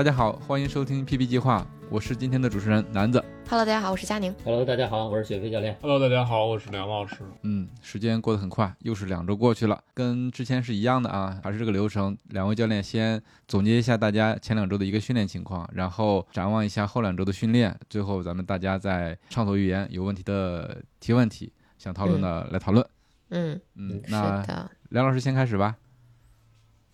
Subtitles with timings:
[0.00, 3.22] 大家好，欢迎收听 PP 计划，我是今天的主持人南子。
[3.46, 4.34] Hello，大家好，我是佳宁。
[4.42, 5.76] Hello，大家好，我是雪飞教练。
[5.82, 7.16] Hello，大家好，我是梁老师。
[7.42, 12.16] 嗯，时间过得很快，又是两周过去了，跟之前是一样的啊，还是这个流程。
[12.30, 22.82] 两位教练先总结一下大家前两周的一个训练情况，然后展望一下后两周的训练，最后咱们大家再畅所欲言，有问题的提问题，想讨论的来讨论。
[23.28, 25.76] 嗯，嗯，是那，梁老师先开始吧。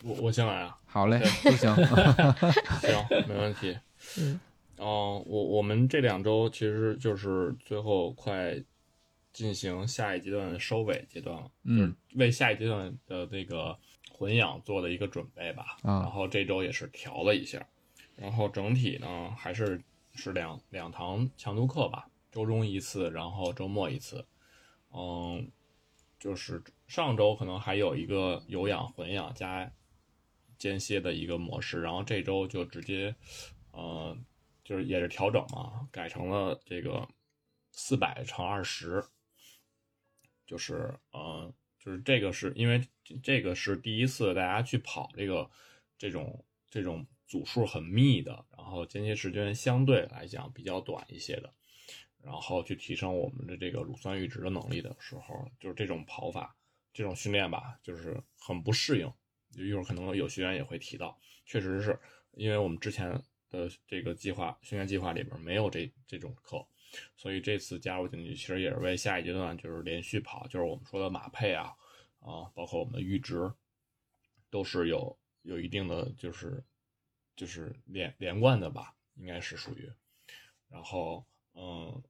[0.03, 1.71] 我我先来啊，好嘞，不行。
[2.81, 3.79] 行，没问题。
[4.19, 4.41] 嗯，
[4.79, 8.57] 哦、我我们这两周其实就是最后快
[9.31, 13.77] 进行下一阶段的收尾阶段了，嗯就是为下一阶段的这个
[14.11, 15.77] 混养做的一个准备吧。
[15.83, 17.63] 啊然后这周也是调了一下，
[18.17, 19.79] 然后整体呢还是
[20.15, 24.25] 是两两堂强度课吧，周中一次，然后周末一次。
[24.95, 25.47] 嗯，
[26.19, 29.71] 就是上周可能还有一个有氧混氧加
[30.59, 33.15] 间歇的一个模式，然后这周就直接，
[33.73, 34.17] 呃，
[34.65, 37.09] 就是也是调整嘛，改成了这个
[37.73, 39.05] 四百乘二十，
[40.47, 42.81] 就是呃，就是这个是因为
[43.23, 45.49] 这个是第一次大家去跑这个
[45.99, 51.53] 这种这种组数很密的，然后间歇时间相对来讲比较短一些的，
[52.23, 56.57] 然后去提升我们的这个乳酸阈值的能力的时候，就是这种跑法、
[56.93, 59.13] 这种训练吧，就是很不适应。
[59.57, 61.99] 就一会儿可能有学员也会提到，确实是
[62.33, 63.11] 因为我们之前
[63.51, 66.65] 的这个计划训练计划里边没有这这种课，
[67.17, 71.75] 所以这次加入进去，其实也是为下一阶段就是连续跑，就是我们说的马配啊
[72.21, 73.51] 啊，包括我们的阈值，
[74.51, 76.63] 都是有有一定的就是
[77.35, 79.91] 就是连连贯的吧，应该是属于。
[80.69, 81.25] 然后
[81.55, 82.03] 嗯，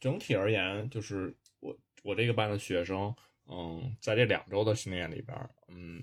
[0.00, 3.14] 整体而言，就是我我这个班的学生，
[3.46, 5.36] 嗯，在这两周的训练里边，
[5.68, 6.02] 嗯，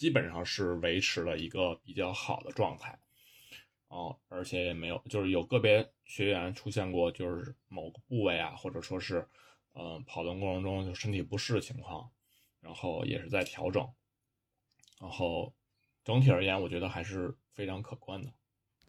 [0.00, 2.98] 基本上是维持了一个比较好的状态。
[3.88, 9.28] 哦，而且也没有，就是有个别学员出现过，就是某个部位啊，或者说是，
[9.74, 12.10] 呃，跑动过程中就身体不适的情况，
[12.62, 13.86] 然后也是在调整，
[14.98, 15.52] 然后
[16.02, 18.32] 整体而言，我觉得还是非常可观的。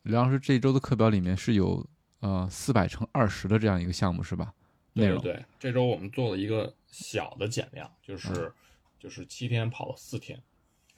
[0.03, 1.85] 刘老师这一周的课表里面是有
[2.21, 4.53] 呃四百乘二十的这样一个项目是吧？
[4.93, 8.53] 对对对，这周我们做了一个小的减量，就是、
[8.97, 10.41] 就是七天跑了四天，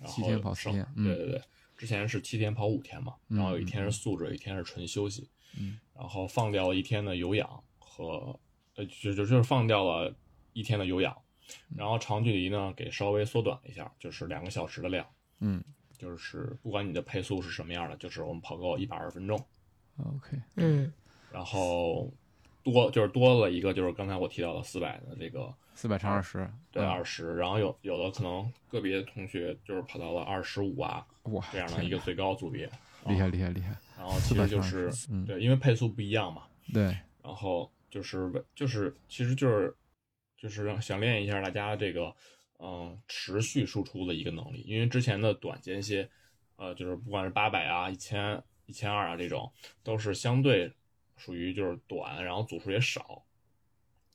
[0.06, 1.42] 七天跑四天嗯对对对，
[1.78, 8.40] 之前是七天跑五天嘛，然后有一天是素质，有一天是纯休息，嗯，然后放掉了一天的有氧和
[8.76, 10.14] 呃就就就是放掉了
[10.54, 11.16] 一天的有氧，
[11.76, 15.08] 然后长距离呢给稍微缩短了一下，就是两个小时的量，
[15.40, 15.64] 嗯。
[15.96, 19.42] 就是不管你的配速是什么样的，就是我们跑够一百二十分钟
[19.98, 20.92] ，，OK，嗯。
[21.32, 22.12] 然后
[22.62, 25.54] 多就是多了一个就是刚才我提到的四百的这个。
[25.76, 26.88] 四百乘二十，对，嗯。
[26.88, 32.70] 二十，然后有有的可能个别同学就是跑到了二十五啊哇，这样的一个最高组别，
[33.08, 35.26] 厉害厉害厉害，然后其实就是嗯。
[35.26, 36.84] 对，因为配速不一样嘛，对，
[37.24, 39.76] 然后就是为就是其实就是
[40.38, 42.16] 就是让想练一下大家这个
[42.60, 46.10] 嗯持续输出的一个能力，因为之前的短间歇，
[46.56, 49.52] 呃，就是不管是八百啊、一千、一千二啊这种，
[49.84, 50.72] 都是相对
[51.18, 53.24] 属于就是短，然后组数也少，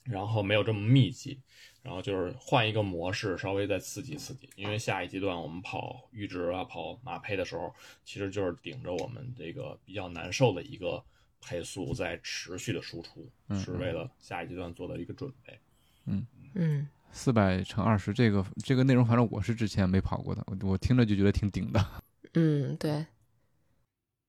[0.08, 1.38] 然后没有这么密集，
[1.82, 4.48] 然后就是换一个模式，稍微再刺激刺激。
[4.56, 7.74] 因为下一阶段我们跑阈值啊、跑马配的时候，
[8.04, 11.04] 其实就是顶着我们这个比较难受的一个
[11.40, 15.58] 配速在持续的输出，嗯是为了下一阶段做的一个准备。
[16.06, 21.86] 嗯嗯，四百乘二十这个这个内容，反正我是之前没跑过的，我我听着就觉得挺顶的。
[22.34, 23.06] 嗯，对，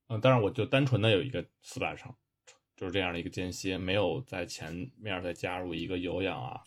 [0.08, 2.14] 嗯，当然我就单纯的有一个四百场，
[2.80, 6.58] 就是这样的一个间歇，没有在前面再加入一个有氧啊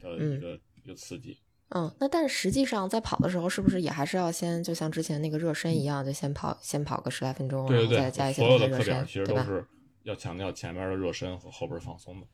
[0.00, 1.36] 的一个、一个刺激。
[1.68, 9.62] 嗯，那但是实际上在跑的时候，是不是也还是要先就像之前那个热身一样，就先跑先跑个十来分钟，对对对，然后再加一些所有的课表其实都是
[10.04, 12.26] 要强调前面的热身和后边放松的。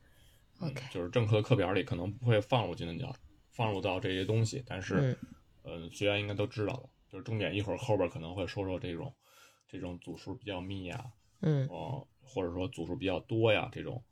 [0.61, 3.15] 嗯？OK，就是正课的课表里可能不会放入进的
[3.51, 5.17] 放入到这些东西，但是
[5.63, 6.89] 嗯，呃，学员应该都知道的。
[7.11, 9.13] 就是重点一会儿后边可能会说说这种
[9.67, 11.05] 这种组数比较密啊、
[11.41, 14.03] 嗯呃，或者说组数比较多呀，这种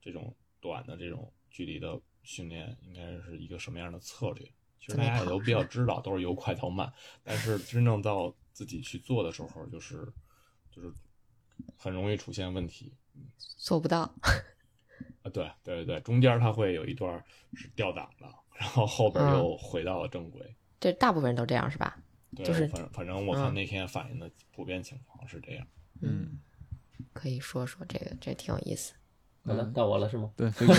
[0.00, 4.46] 这种短的这种距离的训练应该是一个什么样的策略？
[4.78, 6.92] 其实大家也都比较知道，都是由快到慢，
[7.22, 10.12] 但是真正到自己去做的时候，就是
[10.70, 10.92] 就是
[11.76, 12.92] 很容易出现问题。
[13.38, 14.00] 做不到。
[15.22, 18.26] 啊，对对对对，中间它会有一段是掉档的，
[18.58, 20.54] 然后后边嗯又回到了正轨。
[20.80, 22.02] 这大部分人都这样是吧？
[22.34, 25.64] 对，就是反正反正我看嗯那天反映的普遍情况是这样。
[26.00, 26.40] 嗯，
[27.12, 28.92] 可以说说这个，这挺有意思。
[29.44, 30.30] 好了，到我了是吗？
[30.36, 30.74] 对，飞哥，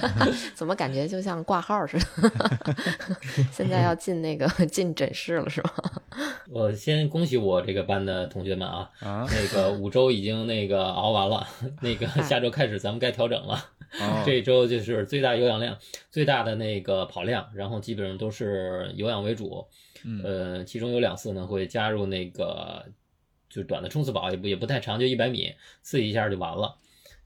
[0.56, 2.76] 怎么感觉就像挂号似的？
[3.52, 5.70] 现在要进那个进诊室了是吗？
[6.48, 11.46] 我先恭喜我这个班的同学们啊，啊，那个五周已经那个熬完了，
[11.82, 13.62] 那个下周开始咱们该调整了。
[14.00, 15.76] 哦，这周就是最大有氧量、
[16.10, 19.66] 最大的那个跑量，然后基本上都是有氧为主。
[20.04, 22.86] 嗯呃，其中有两次呢会加入那个
[23.48, 26.76] 就短的冲刺跑，也不也不太长，就一百米，刺激一下就完了。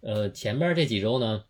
[0.01, 1.45] 呃，前边这几周呢，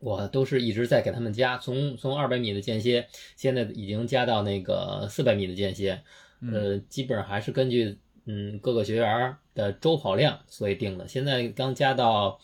[0.00, 6.02] 我都是一直在给他们加，从从二百米的间歇，现在已经加到那个四百米的间歇。
[6.40, 11.08] 呃，基本上还是根据嗯各个学员的周跑量所以定的。
[11.08, 12.38] 现在刚加到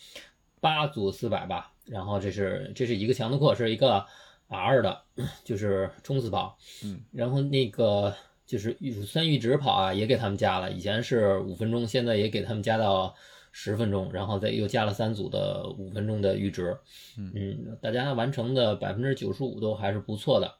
[0.61, 4.05] 八组四百吧，然后这是这是一个强度课，是一个
[4.49, 5.02] R 的，
[5.44, 6.58] 就是冲刺跑。
[6.85, 8.14] 嗯，然后那个
[8.46, 13.14] 就是乳酸阈值跑啊，也给他们加了，以前是五分钟，现在也给他们加到
[13.52, 16.76] 十分钟，然后再又加了三组的五分钟的阈值。
[17.17, 20.55] 嗯，大家完成的百分之九十五都还是不错的。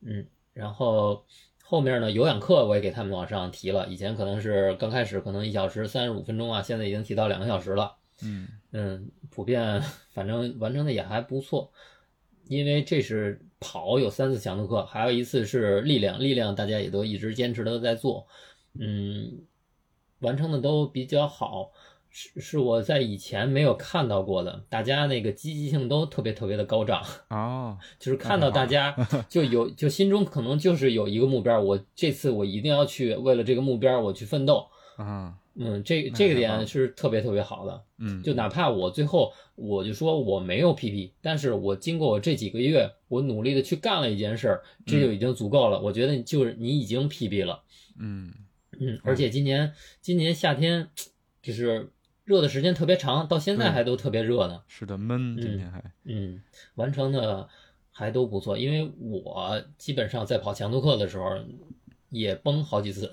[0.00, 1.24] 嗯，然后
[1.62, 7.96] 后面呢，有氧课我也给他们往上提了，以前可能是刚开始可能一小时三十五分钟啊，现在已经提到两个小时了。
[8.24, 9.82] 嗯嗯，普遍
[10.12, 11.72] 反正完成的也还不错，
[12.48, 18.26] 因为这是跑有三次强度课，还有一次是力量，力量大家也都一直坚持的在做，
[18.78, 19.40] 嗯，
[20.20, 21.70] 完成的都比较好，
[22.10, 27.02] 是是我在以前没有看到过的，大家那个积极性都特别特别的高涨。
[27.30, 28.94] 哦， 就是看到大家
[29.28, 34.66] 就有就心中可能就是有一个目标，我这次我一定要去为了这个目标我去奋斗。
[34.96, 37.82] 啊，嗯，这这个点是特别特别好的。
[37.98, 45.80] 嗯，就哪怕我最后我就说我没有 PP，但是我经过我这几个月，我努力的去干了一件事儿，这就已经足够了。
[45.80, 47.62] 我觉得就是你已经 PB 了。
[47.98, 48.32] 嗯
[48.80, 50.88] 嗯，而且今年今年夏天
[51.42, 51.90] 就是
[52.24, 54.62] 热的时间特别长，到现在还都特别热呢。
[54.68, 56.42] 是的，闷，今天还，嗯，
[56.76, 57.48] 完成的
[57.90, 61.36] 还都不错，因为我基本上在跑强度课的时候
[62.12, 63.10] 也崩好几次，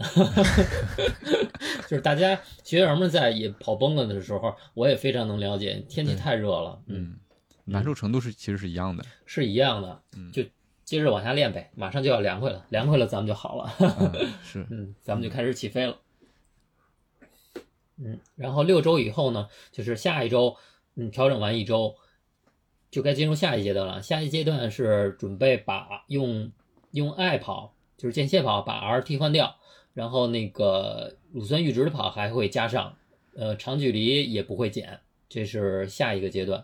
[1.88, 7.20] 就是大家学员们在也跑崩了的时候，我也非常能了解，天气太热了，嗯，嗯，
[7.64, 10.44] 难受程度是其实是一样的，是一样的，嗯就
[10.84, 15.98] 接着往下练呗，马上就要凉快了，凉快了咱们就好了，嗯， 是，嗯，咱们就开始起飞了。
[17.98, 20.56] 嗯，然后六周以后呢，就是下一周，
[20.96, 21.96] 嗯，调整完一周，
[22.92, 24.02] 就该进入下一阶段了。
[24.02, 26.52] 下一阶段是准备把用
[26.92, 29.58] 用爱跑，就是间歇跑，把 R 替换掉，
[29.94, 32.96] 然后那个乳酸阈值的跑还会加上，
[33.36, 36.64] 呃，长距离也不会减，这是下一个阶段。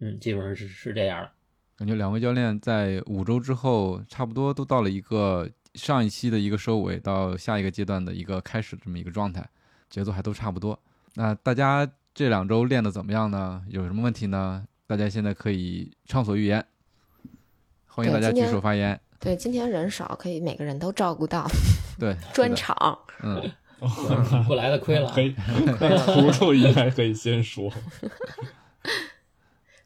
[0.00, 1.30] 嗯，基本上是是这样的。
[1.78, 9.48] 感觉两位教练在五周之后，差不多都到了一个上一期的一个收尾，到下一个阶段的一个开始这么一个状态，
[9.88, 10.78] 节奏还都差不多。
[11.14, 13.64] 那大家这两周练的怎么样呢？
[13.68, 14.66] 有什么问题呢？
[14.86, 16.62] 大家现在可以畅所欲言，
[17.86, 19.00] 欢迎大家举手发言。
[19.22, 21.46] 对，今天人少，可以每个人都照顾到，
[21.96, 22.98] 对，专，场。
[23.22, 23.40] 嗯，
[24.48, 25.14] 不来的亏了啊。
[25.14, 25.32] 可以，
[26.06, 27.72] 图图应该可以先说。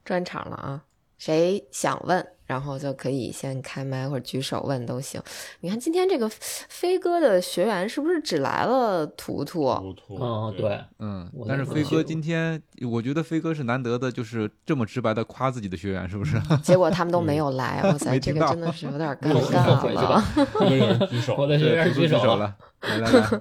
[0.03, 0.85] 专场了啊！
[1.19, 5.21] 谁想问，然后就可以先开麦或者举手问都行。
[5.61, 9.65] 你看今天这个飞哥的学员是不是只来了图图？
[9.75, 16.41] 图图，嗯，对，嗯，但是飞哥今天，我觉得飞哥是难得的，就是这么直白的夸自己的学员，是不是？
[16.63, 20.09] 结果他们都没有来， 哇塞，没听到这个真的是有点 尴后尬了。
[20.09, 20.25] 吧。
[20.71, 22.37] 有人举手，我的学对员举手。
[22.37, 23.41] 了，来来来，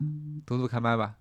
[0.00, 1.14] 嗯，图图开麦吧。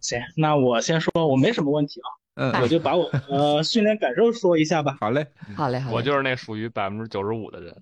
[0.00, 4.96] 行，那我先说，我没什么问题啊，嗯，我就把我呃训练感受说一下吧。
[5.00, 5.26] 好嘞，
[5.56, 5.96] 好嘞，好嘞。
[5.96, 7.74] 我就是那属于百分之九十五的人。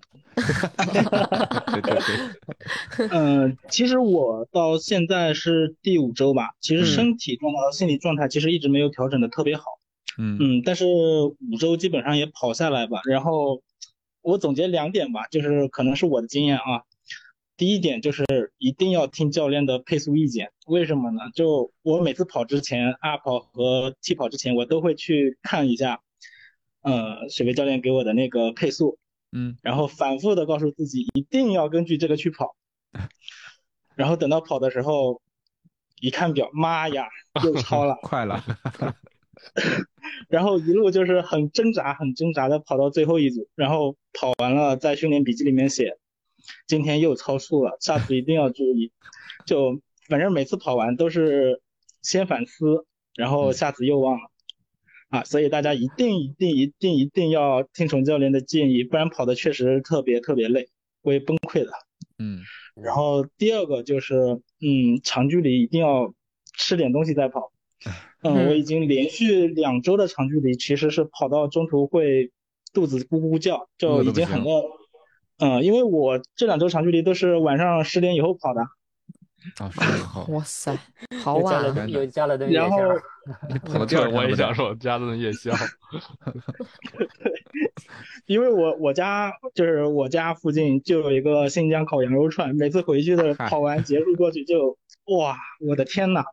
[1.73, 1.95] 对 对
[2.97, 9.65] 对， 嗯，其实我到现在是第五周吧，其实身体状态和心理状态其实一直没有调整的特别好。
[10.19, 13.01] 嗯嗯，但是五周基本上也跑下来吧。
[13.05, 13.61] 然后
[14.23, 16.83] 我总结两点吧，就是可能是我的经验啊。
[17.57, 18.25] 第一点就是
[18.59, 21.21] 一定要听教练的配速意见，为什么呢？
[21.35, 26.01] 就我每次跑之前，二跑和 T 跑之前，我都会去看一下，
[26.83, 28.99] 呃，水杯教练给我的那个配速，
[29.31, 32.57] 嗯然后反复的告诉自己一定要根据这个去跑，
[33.95, 35.23] 然后等到跑的时候，
[36.01, 37.07] 一看表，妈呀，
[37.45, 37.97] 又超了。
[38.03, 38.43] 快了，
[40.29, 45.97] 然后一路就是很挣扎、很挣扎的跑到最后一组，然后跑完了，在训练笔记里面写，
[46.67, 48.93] 今天又超速了，下次一定要注意。
[49.47, 51.61] 就反正每次跑完都是
[52.03, 54.31] 先反思，然后下次又忘了。
[55.11, 60.69] 啊，所以大家一定一定一定一定要听从教练的建议，不然跑的确实特别特别累，
[61.03, 61.71] 会崩溃的。
[62.19, 62.41] 嗯
[62.75, 64.15] 然后第二个就是，
[64.61, 66.13] 嗯，长距离一定要
[66.57, 67.53] 吃点东西再跑。
[68.23, 72.33] 嗯，嗯我已经连续两周的长距离，其实是跑到中途会
[72.73, 74.71] 肚子咕咕叫，就已经很饿饿。
[75.45, 78.63] 嗯，因为我这两周长距离都是晚上十点以后跑的，
[79.59, 80.75] 啊，十点以后，哇塞，
[81.23, 81.63] 好晚啊！
[81.65, 82.89] 真的又加了顿夜然后宵，
[83.53, 85.53] 你跑到第二对，我也想说加顿夜宵。
[88.25, 94.79] 因为我我家就是我家附近就有一个新疆烤羊肉串，每次回去的嗨跑完结束过去就
[95.19, 96.25] 哇，我的天呐，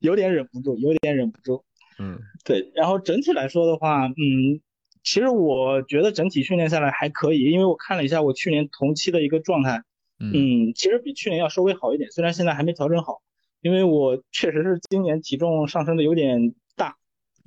[0.00, 1.64] 有点忍不住，有点忍不住。
[2.00, 4.58] 嗯对，然后整体来说的话，嗯，
[5.04, 9.82] 其实我觉得整体训练下来还可以，因为我看了一下我去年同期的一个状态，
[10.18, 10.32] 嗯。
[10.34, 13.20] 嗯，其实比去年要稍微好一点，虽然现在还没调整好，
[13.60, 16.96] 因为我确实是今年体重上升的有点大，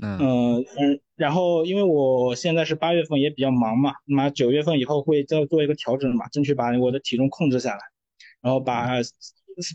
[0.02, 0.18] 嗯。
[0.22, 7.80] 嗯嗯，然后因为我现在是八月份也比较忙嘛，那么九月份以后会再做一个调整嘛，争取把我的体重控制下来，
[8.42, 8.88] 然后把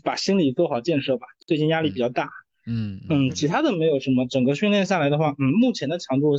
[0.05, 2.29] 把心理做好建设吧，最近压力比较大，
[2.65, 3.01] 嗯。
[3.09, 6.37] 嗯，其他的没有什么，整个训练下来的话，嗯，目前的强度，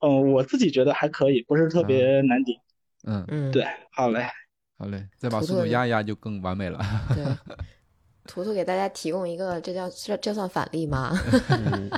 [0.00, 2.58] 嗯，我自己觉得还可以，不是特别难顶。
[3.04, 4.26] 嗯，嗯，对，好嘞，
[4.78, 6.80] 好嘞，再把速度压一压就更完美了。
[7.14, 7.24] 对，
[8.26, 11.16] 图图给大家提供一个，这叫这这算返利吗？
[11.50, 11.90] 嗯，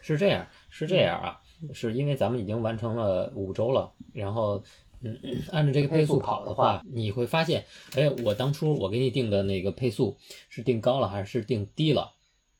[0.00, 1.40] 是这样，是这样啊，
[1.74, 4.62] 是因为咱们已经完成了五周了，然后，
[5.02, 5.18] 嗯，
[5.50, 7.64] 按照这个配速跑的话，你会发现，
[7.96, 10.16] 哎，我当初我给你定的那个配速
[10.48, 12.12] 是定高了还是定低了？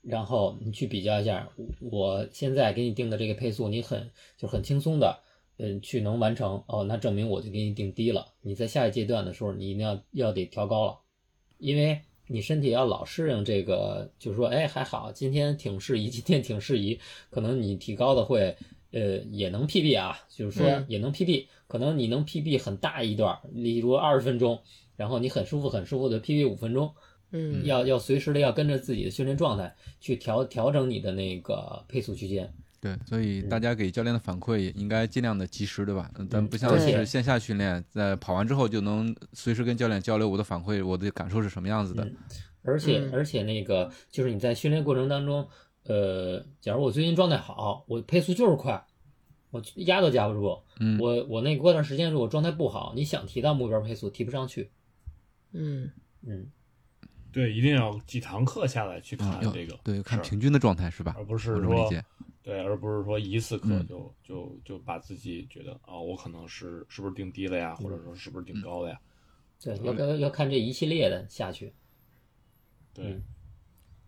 [0.02, 1.48] 然后你去比较一下，
[1.80, 5.18] 我现在给你定的这个配速，你很就很轻松的，
[5.58, 8.26] 嗯，去能完成哦，那证明我就给你定低了。
[8.40, 10.98] 你在下一阶段的时候，你一定要要得调高了，
[11.58, 18.56] 因为你身体要老适应这个，就是说，哎，还好，今天挺适宜，今天挺适宜，可能你提高的会，
[18.92, 24.60] 呃，也能 PB 啊，就是说嗯也能 PB，可能你能 PB 很大一段，例如二十分钟，
[24.96, 26.94] 然后你很舒服很舒服的 PB 五分钟，
[27.32, 32.52] 嗯要要随时的要跟着自己的训练状态去调调整你的那个配速区间。
[32.80, 36.10] 对，所以大家给教练的反馈也应该尽量的及时，对吧？
[36.18, 42.04] 嗯但嗯不像是线下训练，在跑完之后就能随时跟教练交流我的反馈，我的感受是什么样子的。
[42.04, 42.16] 嗯
[42.62, 45.48] 而且、嗯而且那个就是你在训练过程当中，
[45.84, 48.84] 呃，假如我最近状态好，我配速就是快，
[49.50, 50.58] 我压都压不住。
[50.78, 54.70] 嗯我我那过段时间如果状态不好，你想提到目标配速提不上去。
[55.52, 55.90] 嗯
[56.26, 56.50] 嗯，
[57.32, 61.14] 对，一定要几堂课下来去看这个，对，看平均的状态是吧？
[61.16, 61.90] 而不是说。
[62.42, 68.98] 对，而不是说一次课嗯就、就就把自己觉得啊、我可能是是不是定低了呀，或者说是不是定高了呀？
[69.62, 71.72] 对，要要要看这一系列的下去。
[72.94, 73.20] 对，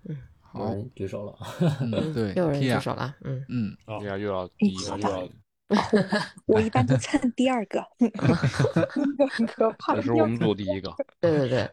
[0.08, 1.38] 嗯好，人举手了，
[1.80, 5.28] 嗯， 对又有人举手了，嗯，嗯，啊，这样又要第一个就了，要
[6.46, 9.94] 我一般都蹭第二个，第一个很可怕。
[9.94, 10.94] 这是我们组第一个。
[11.20, 11.70] 对 对对，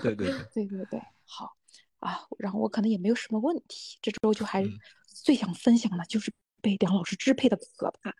[0.00, 1.50] 对对 对，对对对，好
[2.00, 4.70] 啊，然后我可能也没有什么问题，这周就还嗯
[5.06, 8.12] 最想分享的就是被梁老师支配的可怕。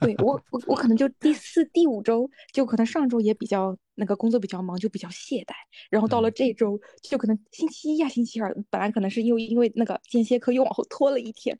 [0.00, 5.54] 对我我我可能就第四第五周，就可能上周也比较那个工作比较忙，就比较懈怠，
[5.90, 11.58] 然后到了嗯这周就可能星期一呀、星期二，本来可能是因为因为那个间歇课又往后拖了一天，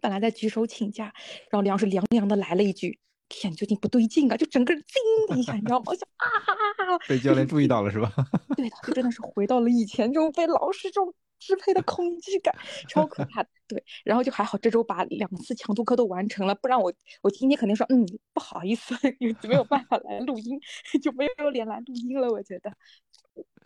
[0.00, 1.04] 本来在举手请假，
[1.50, 2.98] 然后梁老师凉凉的来了一句。
[3.26, 4.36] 天，最近不对劲啊！
[4.36, 5.84] 就整个人叮的一下，你知道吗？
[5.86, 6.98] 我想啊啊啊啊！
[7.08, 8.12] 被教练注意到了是吧？
[8.54, 12.54] 对的，就真的是回到了以前这种被老师这种支配的恐惧感，
[12.86, 13.48] 超可怕的。
[13.66, 18.94] 对，然后就还好，这周把两次强度课都完成了，不然我我今天肯定说，嗯，不好意思，
[19.48, 20.60] 没有办法来录音，
[21.02, 22.30] 就没有脸来录音了。
[22.30, 22.70] 我觉得，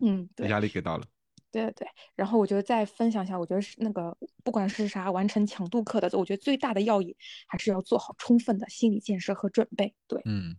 [0.01, 0.49] 嗯，对。
[0.49, 1.05] 压力给到了。
[1.51, 9.95] 对对对，然后我觉得再分享一下，我觉得是那个不管是啥完成强度课的，我觉得最大的要义还是要做好充分的心理建设和准备。
[10.07, 10.57] 对，嗯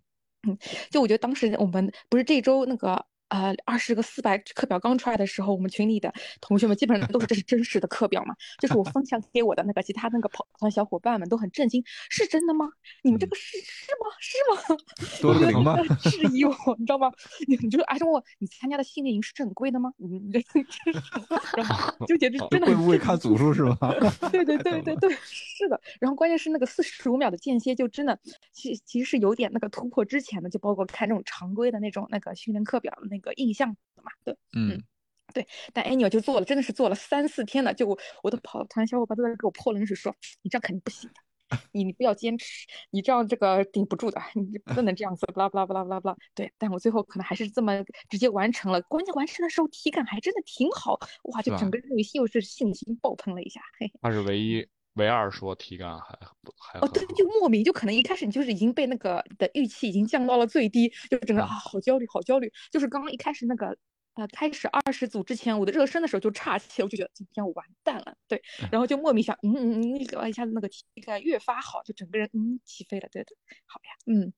[0.90, 12.70] 就我觉得当时我们不是这周那个呃二十个四百课表刚出来的时候，我们群里的同学们基本上都是这是 真实的课表嘛，就是我分享给我的那个其他那个跑团小伙伴们都很震惊，是真的吗？
[13.02, 14.10] 你们这个是是吗？
[14.20, 14.38] 是
[14.74, 14.78] 吗？
[15.22, 15.78] 多了个零吗？
[16.04, 17.12] 质疑我，你知道吗？
[17.48, 19.94] 你你就还问我你参加的训练营是正规的吗？
[19.98, 21.00] 你你这真是，
[21.58, 23.78] 然后就简直真的会不会看组数是吗？
[24.32, 25.80] 对对对对对，是的。
[26.00, 28.18] 然后关键是那个四十五秒的间歇，就真的
[28.52, 34.12] 其其实是有点那个突破之前的，就包括看这种常规的那种那个训练课表的那个印象的嘛。
[34.24, 34.82] 对，嗯
[35.34, 37.74] 对但 anyway 就做了，真的是做了三四天了。
[37.74, 46.18] 就我我的跑团小伙伴都在给我泼冷水说，你这样肯定不行的，你你不要坚持，你这样这个顶不住的，你不能这样子，巴拉巴拉巴拉巴拉巴拉。
[46.34, 53.92] 对，但我最后可能还是这么直接完成了，关键完成的时候体感还真的挺好，哇，就整个人又是信心爆棚了一下，嘿。
[54.02, 54.68] 他是唯一
[55.00, 56.14] 唯二说体感还
[56.44, 62.52] 不还哦，对，就莫名就可能一开始你就是已经被那个的预期已经降到了最低，就整个啊好焦虑，好焦虑。
[62.70, 63.76] 就是刚刚一开始那个
[64.14, 68.40] 呃开始二十组之前，我的热身的时候就岔气了，我就觉得今天完蛋了，对，
[68.72, 74.34] 然后就莫名想嗯嗯嗯，那个一下子那个体感越发好，就整个人嗯起飞了，对对，好呀，嗯。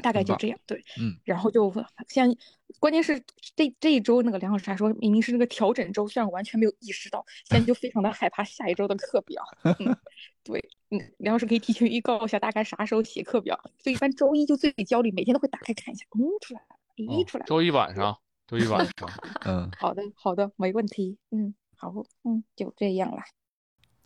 [0.00, 1.72] 大概就这样，对，嗯，然后就
[2.08, 2.36] 现在，
[2.78, 3.22] 关键是
[3.54, 9.42] 这这一周那个梁老师还说明明是那个调整周，虽然我完全没有意识到，现在就非常的害怕下一周的课表。
[9.62, 9.96] 嗯，
[10.42, 10.58] 对，
[10.90, 19.10] 嗯，梁老师可以提前预告一下大概啥时候写课表，所以一般周一就最焦虑，每天都会打开看一下，嗯，出来了，咦，哦出来了，周一晚上，周一晚上，
[19.46, 21.92] 嗯，好的，好的，没问题，嗯，好，
[22.24, 23.24] 嗯，就这样啦。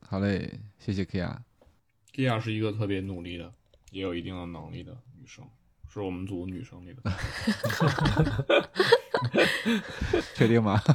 [0.00, 1.42] 好嘞，谢谢 K 亚。
[2.16, 3.52] i a 是一个特别努力的，
[3.90, 5.44] 也有一定的能力的女生，
[5.94, 7.02] 是我们组女生里的。
[10.34, 10.80] 确定吗？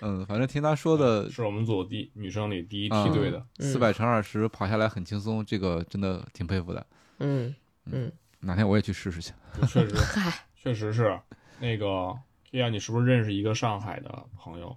[0.00, 3.38] 嗯，反正听他说的，是我们组第女生里第一梯啊队的。
[3.58, 6.86] 嗯四百乘二十跑下来很轻松，这个真的挺佩服的。
[7.18, 7.54] 嗯
[7.86, 8.10] 嗯，
[8.40, 9.32] 哪天我也去试试去。
[9.66, 11.18] 确实， 嗨，确实是
[11.58, 12.16] 那个
[12.50, 14.76] g i a 你是不是认识一个上海的朋友？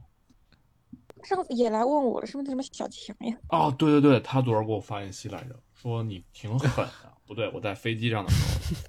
[1.23, 3.37] 上次也来问我了，是不是那什么小强呀？
[3.49, 7.10] 哦，对对对，他昨儿给我发信息来着，说你挺狠的。
[7.31, 8.37] 不对，我在飞机上的时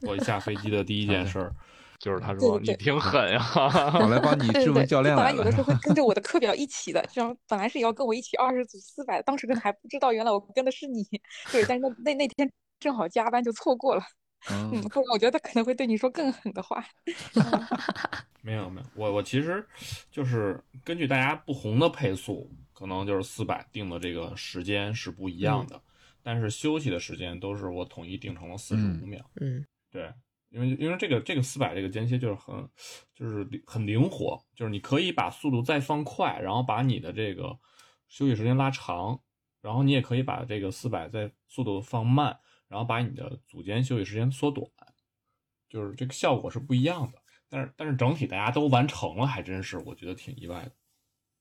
[0.05, 1.55] 候，我一下飞机的第一件事儿，
[2.01, 3.41] 就是他对对说你挺狠呀，
[4.01, 11.05] 我来帮你质问教练就本来了来有的时候会跟着我的课表一起的，这样本来是也要跟我一起二十组四百，当时可能还不知道原来我跟的是你，
[11.53, 14.03] 对，但是那那那天正好加班就错过了，
[14.51, 16.85] 嗯，嗯，不然我觉得他可能会对你说更狠的话。
[17.37, 17.43] 嗯
[18.45, 19.65] 没有没有，我我其实
[20.11, 25.81] 就是根据大家不红的配速，可能就是四百定的这个时间是不一样的，
[26.23, 29.25] 但是休息的时间都是我统一定成了四十五秒。
[29.41, 29.59] 嗯
[29.91, 30.13] 对，
[30.51, 32.69] 因为因为这个这个四百这个间歇就是很
[33.15, 37.59] 就是很灵活，就是你可以把速度再放快，然后把你的这个
[38.09, 39.21] 休息时间拉长，
[39.61, 44.67] 然后你也可以把这个四百再速度放慢，然后把你的组间休息时间缩短，
[45.69, 47.19] 就是这个效果是不一样的。
[47.49, 50.73] 但是但是整体大家都完成了，还真是我觉得挺意外的。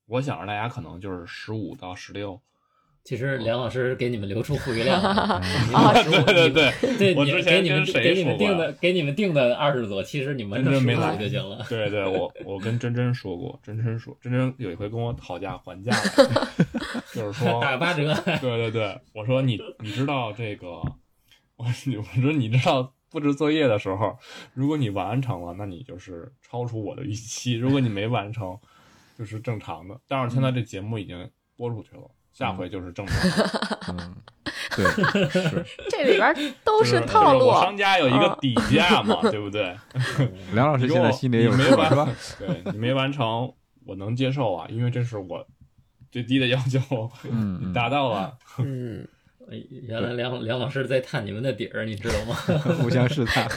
[0.08, 2.41] 我想着大家可能就是十五到十六，
[3.03, 11.65] 其实梁老师给你们留出富余量 了，啊15对对对对，我你之给你们给你们定的呀给你们定的二十组，其实你们真真没来就行了。
[11.69, 15.91] 对对，我我跟真真说过，真真说，真真有一回跟我讨价还价
[17.11, 20.67] 就是说打八折，对对对，我说你你知道这个，
[21.57, 24.17] 我我说你知道布置作业的时候，
[24.53, 28.57] 如果你完成了，那你就是超出我的预期；如果你没完成，
[29.17, 29.99] 就是正常的。
[30.07, 34.15] 但是现在这节目已经播出去了，下回就是正常
[34.76, 34.86] 对，
[35.30, 39.76] 是 这里边都是套路商家有一个啊底价嘛，对不对？
[40.54, 42.10] 梁老师现在心里有数，你没完是吧？
[42.39, 43.54] 对你没完成，
[43.86, 45.46] 我能接受啊，因为这是我
[46.10, 47.10] 最低的要求，
[47.62, 48.34] 你 达到了。
[48.60, 49.06] 嗯，
[49.52, 52.36] 哎原来梁梁老师在探你们的底儿，你知道吗？
[52.82, 53.48] 互相试探，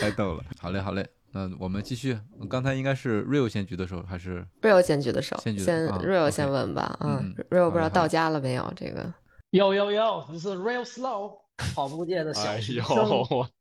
[0.00, 0.44] 太逗了。
[0.60, 2.16] 好嘞，好嘞，那我们继续。
[2.48, 7.20] 刚才应该是 Real 先举的手，还是 Real 先举的手，先举的先啊 Rio OK 先问吧，啊
[7.50, 8.72] ，Real 不知道到家了没有？
[8.76, 9.12] 这个
[9.50, 11.38] 有有有，这是 Real Slow
[11.74, 13.06] 跑步界的小哎呦，学生，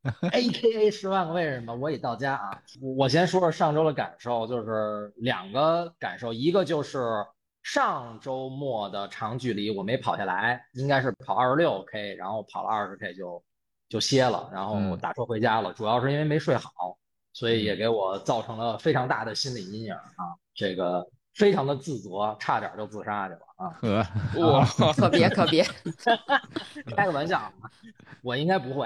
[0.31, 2.61] A K A 十万个为什么，我已到家啊！
[2.79, 6.99] 我我先说说上周的感受，就是两个感受，一个就是
[7.63, 13.43] 上周末的长距离我没跑下来，应该是跑二十六 K，然后跑了二十 K 就
[13.89, 16.97] 就歇了，然后嗯打车回家了，主要是因为没睡好，
[17.33, 23.69] 所以也给我造成了非常大的心理阴影啊，这个非常的自责，差点就自杀去了啊。
[23.81, 24.05] 呵，
[24.39, 25.65] 哇，可别可别，
[26.95, 27.51] 开个玩笑，啊，
[28.21, 28.85] 我应该不会，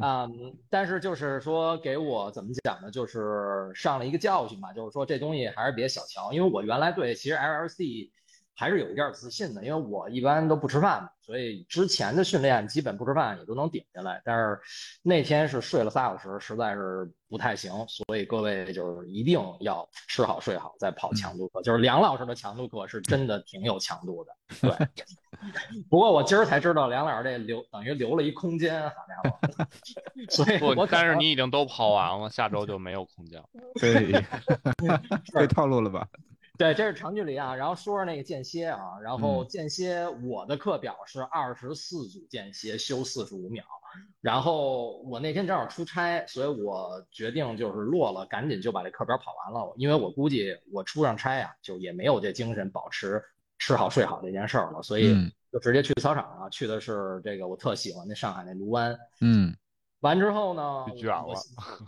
[0.00, 2.90] 啊嗯，但是就是说给我怎么讲呢？
[2.90, 8.10] 就是上了一个教训吧，就是说这东西还是别小瞧，因为我原来对其实 LLC
[8.54, 14.60] 还是有一点儿自信的，因为我一般都不吃饭嘛，所以之前的训练基本不吃饭也都能顶下来，但是
[15.02, 24.88] 那天是睡了仨小时，实在是不太行，所以各位就是一定要吃好睡好再跑强度课，就是梁老师的强度课是真的挺有强度的，对。
[25.90, 29.38] 不过我今儿才知道梁老师这留等于留了一空间，好家伙！
[30.30, 33.48] 所以我不，但是你已经都跑完了，下周就没有空间了。
[33.80, 34.22] 对，
[35.34, 36.06] 被套路了吧？
[36.58, 37.54] 对，这是长距离啊。
[37.54, 43.64] 然后说说那个间歇啊，然后嗯间歇我的课表是二十四组间歇，休四十五秒。
[44.20, 53.22] 然后我那天正好出差，所以我决定就是落了，赶紧就把这课表跑完了，因为我估计我出上差啊，就也没有这精神保持
[53.58, 58.96] 吃好睡好这件事儿了，所以嗯就直接去操场了，去的是这个我特喜欢那上海那卢湾。
[59.20, 59.54] 嗯
[60.02, 61.34] 完之后呢，卷了。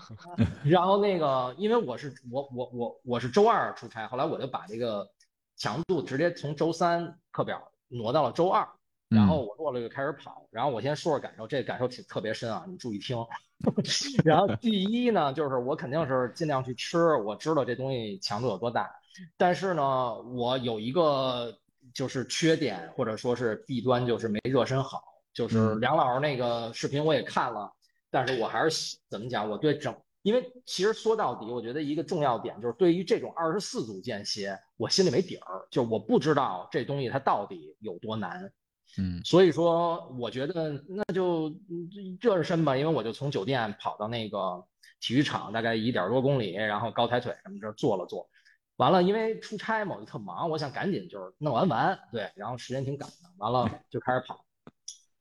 [0.64, 5.08] 然后那个，因为我是我我我我是周二出差，后来我就把这个
[5.56, 8.66] 强度直接从周三课表挪到了周二，
[9.08, 10.46] 然后我落了就开始跑。
[10.50, 13.16] 然后我先说说感受，这个感受挺特别深啊，你注意听。
[14.24, 18.90] 然后第一呢，就是我肯定是尽量去吃，我知道这东西强度有多大，
[19.36, 21.56] 但是呢，我有一个
[21.92, 25.02] 就是缺点或者说是弊端，就是没热身好。
[25.32, 27.72] 就是嗯梁老师那个视频我也看了，
[28.14, 29.50] 但是我还是喜怎么讲？
[29.50, 38.48] 我对整，因为其实说到底，我觉得一个重要点就是对于这种二十四组间歇，我心里没底儿，就我不知道这东西它到底有多难。
[38.96, 44.64] 嗯所以说，我觉得那就嗯热热身吧，因为我就从酒店跑到那个
[45.00, 48.28] 体育场，大概一点多公里，然后高抬腿什么这儿做了做。
[48.76, 54.44] 完了，因为出差嘛，我就特忙，我想赶紧就是弄完完，对，然后时间挺赶的，完了就开始跑。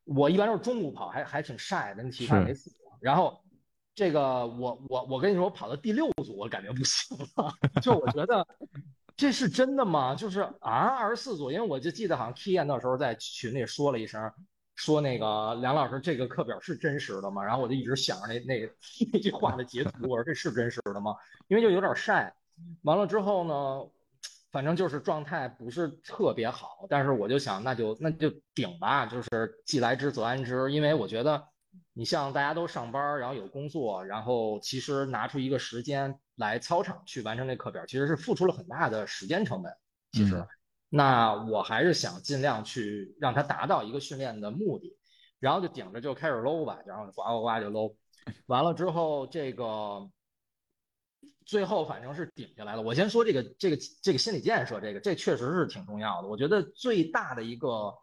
[0.05, 2.53] 我一般都是中午跑，还还挺晒的，那体育场没。
[3.03, 3.37] 然后
[3.93, 8.47] 这个我我我跟你说，我跑到第六组，我感觉不行了， 就我觉得
[9.17, 10.15] 这是真的吗？
[10.15, 14.31] 就是啊，二十四组，因为我就记得好像 Kian 那时候在群里说了一声，
[14.75, 17.43] 说那个梁老师这个课表是真实的吗？
[17.43, 18.69] 然后我就一直想着那那
[19.11, 21.13] 那句话的截图，我说这是真实的吗？
[21.49, 22.33] 因为就有点晒。
[22.83, 23.85] 完了之后呢，
[24.49, 29.29] 反正就是状态不是特别好，但是我就想那就那就顶吧，就是
[29.65, 31.43] 既来之则安之，因为我觉得。
[31.95, 39.71] 你像大家都上班，然后有工作，然后其实拿出一个时间来操场去完成这课表，其实是付出了很大的时间成本。
[40.11, 40.47] 其实，嗯
[40.89, 44.97] 那我还是想尽量去让他达到一个训练的目的，
[45.39, 47.95] 然后就顶着就开始搂吧，然后呱呱呱就搂，
[48.47, 50.09] 完了之后这个
[51.45, 52.81] 最后反正是顶下来了。
[52.81, 56.27] 我先说这个这个这个心理建设，这个这确实是挺重要的。
[56.27, 57.93] 我觉得最大的一个。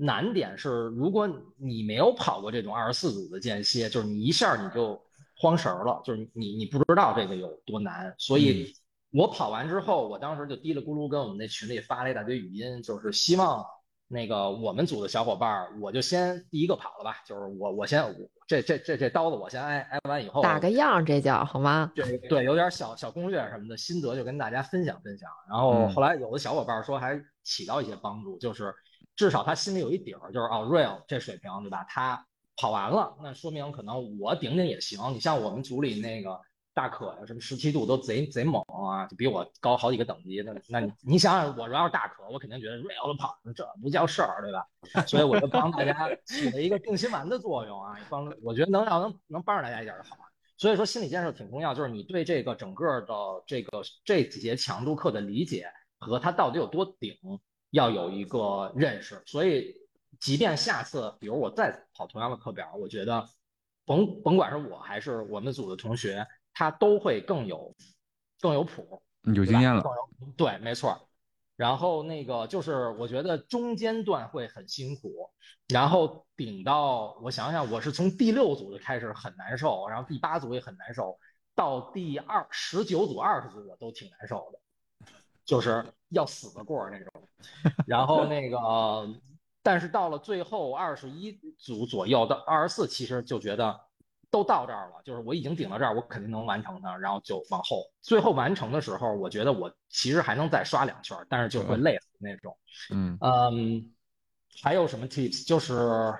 [0.00, 4.96] 难点是，如果你没有跑过这种二十四组的间歇，就是你一下你就
[5.36, 8.14] 慌神儿了，就是你你不知道这个有多难。
[8.16, 8.72] 所以，
[9.10, 13.66] 我跑完之后，我当时就嘀里咕噜跟我们那群里发了一大堆语音，就是希望
[14.06, 18.00] 那个我们组的小伙伴，我就先第一个跑了吧，就是我我先
[18.46, 21.90] 这这这这刀子我先挨挨完以后打个样，这叫好吗？
[21.96, 25.28] 对对，有点小小攻略什么的心得就跟大家分享分享。
[25.50, 28.72] 然后后来有的小伙伴说还起到一些帮助，就是。
[29.18, 31.84] 至少他心里有一底儿，就是哦，real 这水平对吧？
[31.88, 32.24] 他
[32.56, 35.00] 跑完了，那说明可能我顶顶也行。
[35.12, 36.40] 你像我们组里那个
[36.72, 40.40] 大可呀，什么十七度都贼贼猛啊，就比我高好几个等级。
[40.44, 44.64] 的那你你想想，我要是大可，我肯定觉得 real 的跑这不叫事儿，对吧？
[45.04, 50.16] 所以我就帮大家起了一个定心丸的作用啊，帮我觉得能要能能帮着大家一点就好。
[50.56, 53.14] 所以说心理建设挺重要，就是你对这个整个的
[53.48, 55.66] 这个这几节强度课的理解
[55.98, 57.16] 和它到底有多顶。
[57.70, 59.74] 要有一个认识，所以
[60.20, 63.28] 即便下次，比如我再跑同样的课表，我觉得
[63.84, 67.74] 甭甭管是我还是我们组的同学，他都会更有
[68.40, 69.84] 更有谱，有经验了。
[70.36, 71.08] 对，没错。
[71.56, 75.28] 然后那个就是我觉得中间段会很辛苦，
[75.66, 81.18] 然后顶到我想想，我是从第六组就开始很难受，然后第八组也很难受，
[81.56, 84.60] 到第二十九组、二十组我都挺难受的。
[85.44, 87.12] 就是要死的过那种，
[87.86, 88.58] 然后那个，
[89.62, 93.78] 但是到了最后二十一组左右到二十四，其实就觉得
[94.30, 97.84] 都到这儿了，就是我已经顶到这儿，我肯定能完成它，然后就往后。
[98.00, 102.56] 最后完成的时候，我觉得我其实还能再刷两圈，但是就会累死那种。
[102.90, 103.92] 嗯嗯，
[104.62, 105.46] 还有什么 tips？
[105.46, 106.14] 就是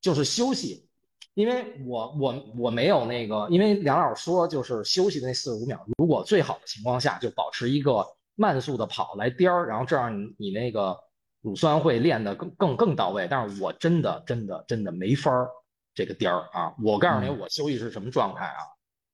[0.00, 0.88] 就是休息，
[1.34, 8.06] 因为我我我没有那个，因为梁老师说就是休息的那四十五秒，如果最好的情况下就保持一个。
[8.42, 10.98] 慢速的跑来颠儿，然后这样你你那个
[11.40, 13.28] 乳酸会练得更更更到位。
[13.30, 15.48] 但是我真的真的真的没法儿
[15.94, 16.74] 这个颠儿啊！
[16.82, 18.58] 我告诉你，我休息是什么状态啊？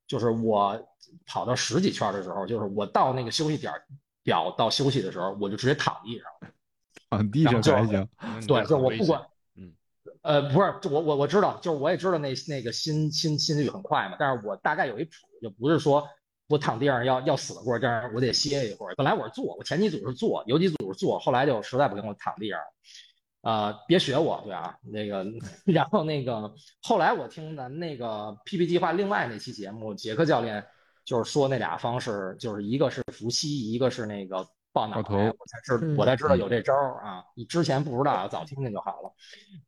[0.07, 0.81] 就是我
[1.27, 3.71] 跑到十几圈的时候，就是我到那个休息点
[4.23, 6.25] 表到休息的时候，我就直接躺地上。
[7.11, 8.09] 躺地上还行。
[8.47, 9.21] 对，就我不管，
[9.55, 9.71] 嗯，
[10.23, 15.11] 呃，不是，我我我知道，就是我也知道那那个心心心率很快嘛，但是我大概有一谱，
[15.41, 16.07] 就不是说。
[16.49, 18.95] 我躺地上要要死过，这样我得歇一会儿。
[18.95, 22.59] 本来我是坐，我前几组是坐，有几组是坐，后来就实在不行我躺地上。
[23.41, 25.23] 呃，别学我，对啊，那个，
[25.63, 30.65] 然后那个，后来我听咱们那个 PP 计划另外那期节目，杰克教练
[31.05, 39.13] 就是说那俩方式，就是一个是伏羲，一个是那个抱脑袋，我才知我才知道有这招啊，你之前不知道，早听听就好了。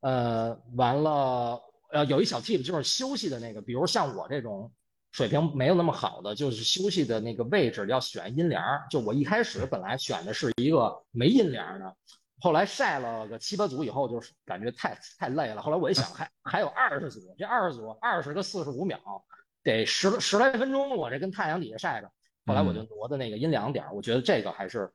[0.01, 4.71] 呃，完了，呃，有一小 tip 就是休息的那个，比如像我这种。
[5.11, 8.63] 水平没有那么好的，就是休息的那个位置要选阴凉。
[8.89, 11.95] 就我一开始本来选的是一个没阴凉的，
[12.39, 15.61] 后来晒了个七八组以后，就是感觉太太累了。
[15.61, 18.99] 后来我一想，还还有二十组，这二十组二十个四十五秒，
[19.63, 22.09] 得十十来分钟，我这跟太阳底下晒着。
[22.45, 24.89] 后来我就挪的那个阴凉点儿，我觉得这个还是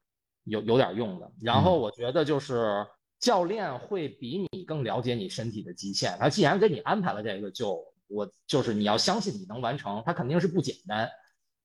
[0.44, 1.30] 有有点用的。
[1.40, 2.86] 然后我觉得就是
[3.20, 11.08] 教练会比你更了解你身体的极限，他既然给你安排了这个，就我就是你要相信你能完成，他肯定是不简单，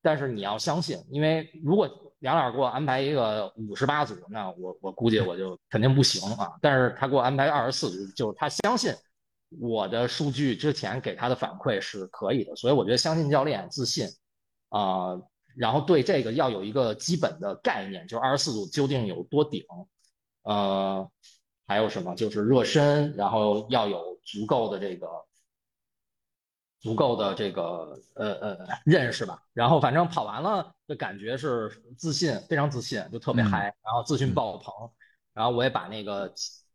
[0.02, 6.52] 但是你要相信，因为如果梁老师给我安排一个五十八组，那我我估计我就肯定不行啊。
[6.62, 8.94] 但是他给我安排二十四组，就是他相信
[9.60, 14.08] 我的数据之前给他的反馈是可以的，所以我觉得相信教练，自信
[14.70, 15.20] 啊、
[15.56, 19.66] 然后对这个要有一个基本的概念，就是二十四组究竟有多顶，
[20.44, 21.10] 呃，
[21.68, 25.08] 还有什么就是热身，然后要有足够的这个
[26.82, 29.42] 足够的这个呃呃认识吧。
[29.54, 34.74] 然后反正跑完了的感觉是自信，非常自信，就特别嗯嗨，然后自信爆棚。
[35.34, 36.34] 然后我也把那个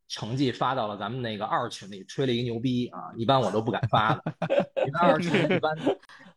[0.08, 3.12] 成绩发到了咱们那个二群里，吹了一个牛逼啊！
[3.16, 4.22] 一般我都不敢发的，
[4.86, 5.76] 因为二群一般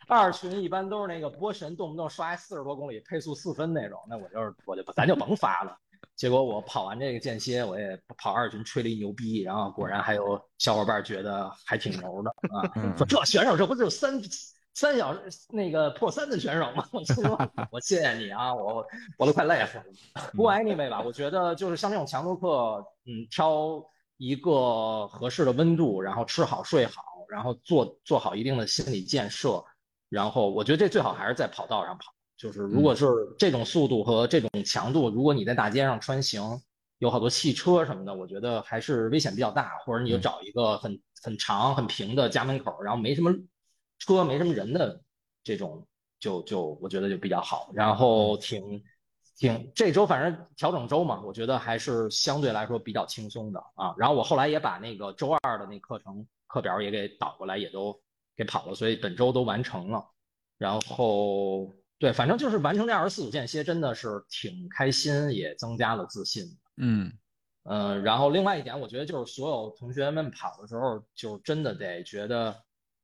[0.07, 5.77] 二群一般都是那个波神动不动刷四十多公里，配速四分那种，那我就是我就咱就甭发了。
[6.19, 14.21] 结果我跑完这个间歇，我也跑二群吹了一牛逼，然后果然还有小伙伴觉得还挺牛的啊，嗯 说这选手这不就三
[14.73, 16.85] 三小时那个破三的选手吗？
[16.91, 17.39] 我说
[17.71, 18.85] 我谢谢你啊，我
[19.17, 19.83] 我都快累死了。
[20.33, 23.81] 不过 anyway 吧，我觉得就是像这种强度课，嗯，挑
[24.17, 29.63] 一个合适的温度，然后吃好睡好，然后做做好一定的心理建设，
[30.09, 32.11] 然后我觉得这最好还是在跑道上跑。
[32.39, 33.05] 就是如果是
[33.37, 36.41] 这种速度和这种强度，如果你在大街上穿行，
[36.99, 39.77] 有好多汽车什么的，我觉得还是危险比较大。
[39.79, 43.29] 或者你就嗯找一个很很长很平的家门口，然后没什么
[43.99, 45.01] 车没什么人的
[45.43, 45.85] 这种，
[46.17, 47.71] 就就我觉得就比较好。
[47.73, 48.81] 然后挺
[49.37, 53.93] 挺这周反正调整周嘛，我觉得还是相对来说比较轻松的啊。
[53.97, 57.99] 然后我后来也把那个周二的那课程课表也给导过来，也都
[58.37, 60.05] 给跑了，所以本周都完成了。
[60.57, 66.45] 然后对，反正就是完成这二十四组间歇，真的是挺开心，也增加了自信。
[66.77, 67.11] 嗯
[67.63, 72.55] 嗯，然后另外一点，我觉得就是所有同学们跑的时候，就真的得觉得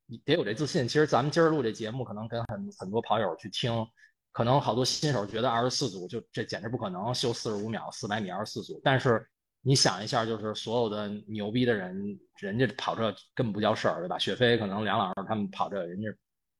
[0.06, 0.88] 你得有这自信。
[0.88, 3.86] 其实咱们今儿录这节目，可能跟很很多跑友去听，
[4.32, 8.80] 可能好多新手觉得二十四组就这简直不可能，秀四十五秒四百米二十四组。
[8.82, 9.24] 但是
[9.60, 14.18] 你想一下，就是所有的牛逼的人，人家跑这根本不叫事儿，对吧？
[14.18, 16.08] 雪飞可能梁老师他们跑这，人家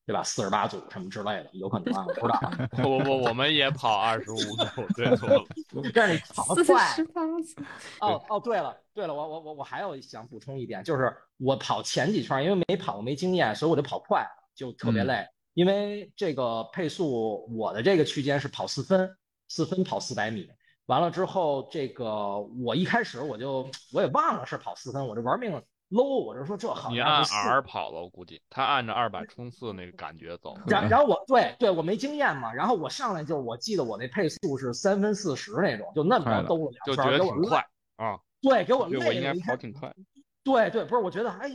[0.07, 0.23] 对吧？
[0.23, 2.69] 四十八组什么之类的，有可能啊，我不知道啊。
[2.85, 4.55] 我我我们也跑二十五组，
[4.95, 5.11] 对。
[5.93, 7.61] 但是你跑得四快，十八组，
[8.01, 15.27] 哦哦，对了对了，我我我我还有想补充一点，就是我跑前几圈，因为没跑过没经验，所以我就跑快了，就特别嗯累。
[15.55, 19.11] 因为这个配速，我的这个区间是跑四分，
[19.49, 20.49] 四分跑四百米。
[20.85, 30.57] 完了之后，这个我一开始我就我也忘了是跑四分，我就玩命搂，我就说这好你按 R 跑了，我估计他按着二百冲刺那个感觉走。
[30.67, 39.35] 然然后我对对我没经验嘛，然后我上来就我记得我那配速是三分四十那种，就那么着兜了就两圈，给我累觉得挺快，啊，对，给我对我应该累了。
[39.37, 39.95] 一看跑挺快。
[40.43, 41.51] 对对，不是，我觉得哎，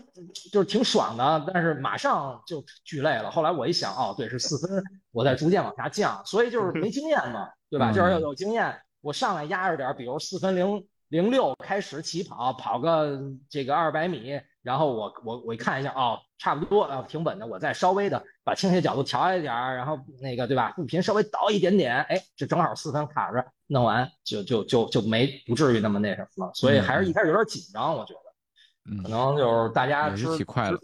[0.52, 3.32] 就是挺爽的，但是马上就巨累了。
[3.32, 7.90] 后来我一想，哦，对，是四分，我在逐渐往下降，所以就是没经验嘛，对吧？
[7.90, 26.52] 嗯就是要有经验，我上来压着点，比如四分零零六开始起跑，跑个这个二百米，然后我我我一看一下，哦，差不多啊，挺稳的，我再稍微的把倾斜角度调一点儿，然后那个对吧，步频稍微倒一点点，哎，这正好四分卡着，弄完就就就就没不至于那么那什么了。
[26.54, 28.20] 所以还是一开始有点紧张，我觉得。
[28.90, 30.80] 嗯可，能就是大家知起快了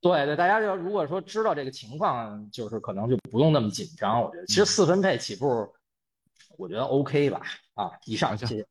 [0.00, 4.22] 对对，大家就如果说知道这个情况，就是可能就不用那么紧张。
[4.22, 5.68] 我觉得其实四分配起步，
[6.56, 7.42] 我觉得 OK 吧。
[7.74, 8.64] 啊，以上谢谢。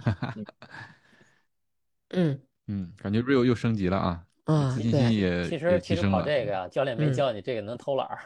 [2.10, 5.14] 嗯嗯，感觉 real 又升级了啊，啊自信心对。
[5.14, 6.18] 也也其实其实提升了。
[6.18, 8.18] 跑这个呀，教练没嗯教你这个能偷懒儿。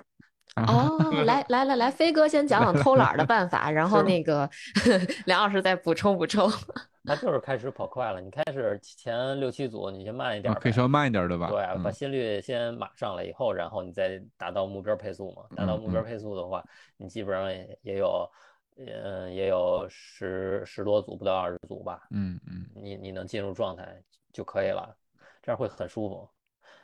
[0.54, 4.48] 啊，哦，来来来来，飞哥先讲讲偷懒儿的办法，然后那个
[5.26, 6.50] 梁老师再补充补充。
[7.04, 11.48] 他就是开始跑快了，你开始前六七组你先慢一点可以稍微慢一点对吧？
[11.48, 15.42] 对，把嗯心率先码上来以后，然后你再达到目标配速嘛。
[15.56, 16.62] 达到嗯目标嗯配速的话，
[16.98, 18.28] 你基本上也也有，
[18.86, 22.06] 嗯，也有十十多组，不到二十组吧。
[22.10, 24.00] 嗯嗯你你能进入状态
[24.32, 24.94] 就可以了，
[25.42, 26.28] 这样会很舒服。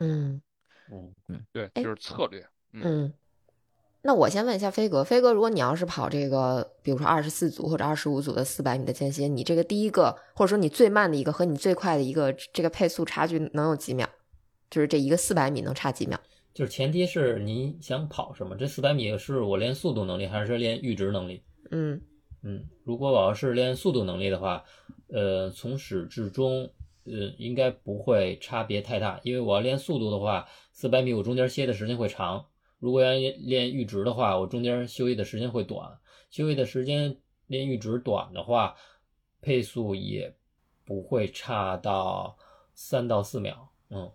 [0.00, 0.42] 嗯
[0.90, 2.44] 嗯嗯，对，哎就是策略。
[2.72, 3.14] 嗯，嗯，
[4.02, 14.08] 那我先问一下飞哥，飞哥，如果你要是跑这个，比如说二十四组或者二十五组的四百米的间歇，你这个第一个或者说你最慢的一个和你最快的一个这个配速差距能有几秒？
[14.68, 16.18] 就是这一个四百米能差几秒？
[16.52, 21.42] 就是前提是你想跑什么，这四百米是我练速度能力还是练阈值能力？
[21.70, 22.00] 嗯
[22.42, 24.64] 嗯，如果我要是练速度能力的话，
[25.08, 26.70] 呃，从始至终，
[27.04, 29.20] 呃，应该不会差别太大。
[29.22, 32.46] 因为我要练速度的话，四百米我中间歇的时间会长；
[32.78, 35.98] 如果要练阈值的话，我中间休息的时间会短。
[36.30, 38.74] 休息的时间练阈值短的话，
[39.40, 40.34] 配速也
[40.84, 42.36] 不会差到
[42.74, 43.68] 三到四秒。
[43.90, 44.10] 嗯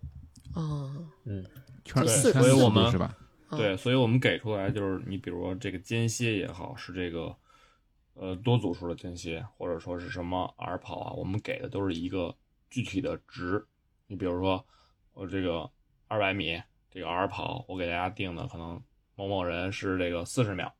[0.53, 0.91] 哦，
[1.25, 1.43] 嗯，
[1.85, 3.17] 圈对圈速所以我们是吧？
[3.57, 7.35] 对，所以我们给出来就是你比如说这个间歇也好，是这个
[8.13, 12.35] 呃多组数的间歇，或者说是什么 R 跑啊，我们给的都是一个
[12.69, 13.65] 具体的值。
[14.07, 14.65] 你比如说
[15.13, 15.69] 我这个
[16.07, 18.81] 二百米这个 R 跑，我给大家定的可能
[19.15, 20.73] 某某人是这个四十秒，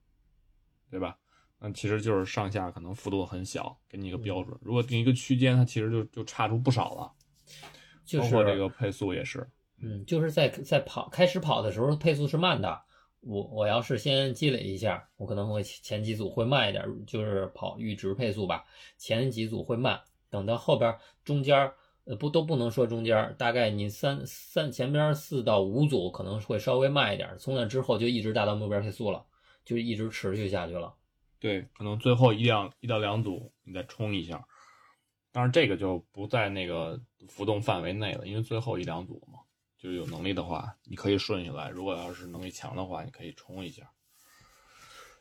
[0.89, 1.17] 对吧？
[1.59, 4.57] 那其实就是上下可能幅度很小，给你一个标准。
[4.61, 7.11] 如果定一个区间，它其实就就差出不少了。
[8.05, 9.45] 就是包括这个配速也是，
[9.81, 12.81] 嗯，就是在在跑开始跑的时候，配速是慢的。
[13.21, 18.65] 我我要是先积累一下，我可能会前几组会慢一点，就是跑阈值配速吧。
[18.97, 29.25] 前几组会慢，等到后边中间儿呃不都不能说中间儿，大概你三三前边四到五组可能会稍微慢一点，从那之后就一直达到目标配速了，
[29.65, 30.95] 就一直持续下去了。
[31.41, 34.47] 对，可能最后一两一到两组你再冲一下，
[35.33, 39.39] 当然这个就不在那个浮动范围内了，因为最后一两组嘛，
[39.79, 43.89] 就是有能力的话，你可以顺下来；如果要是能力强的话，你可以冲一下。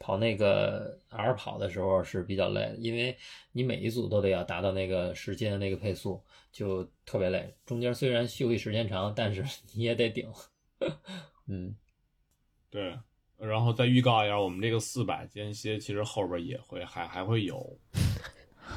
[0.01, 3.17] 跑那个 R 跑的时候是比较累的，因为
[3.53, 7.57] 你每一组都得要达到那个时间的那个配速，就特别累。
[7.65, 9.45] 中间虽然休息时间长，但是
[9.75, 10.33] 你也得顶。
[11.47, 11.77] 嗯，
[12.71, 12.97] 对，
[13.39, 17.79] 然后再预告一下，我们这个四百间歇其实后边也会还还会有，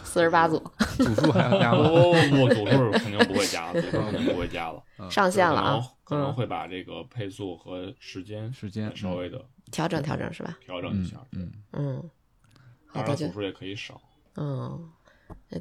[0.04, 0.58] 四十八组
[0.98, 1.84] 组数还要加吗？
[2.30, 10.58] 不不不，组数肯定不会加了，组数肯定不会加了，上线了啊可能，会把这个配速和时间时间稍微的调整调整是吧？
[10.60, 12.10] 嗯调整一下，嗯，嗯，
[12.88, 14.00] 好的就当然组数也可以少。
[14.36, 14.90] 嗯，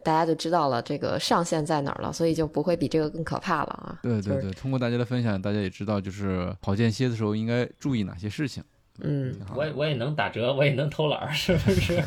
[0.04, 3.98] 大家就知道了这个上限在哪儿了，所以就不会比这个更可怕了啊。
[4.02, 8.62] 就是对对对，通过大家的分享，大家也知道就是跑间歇的时候应该注意哪些事情。
[9.02, 12.02] 嗯，我也我也能打折，我也能偷懒儿，是不是？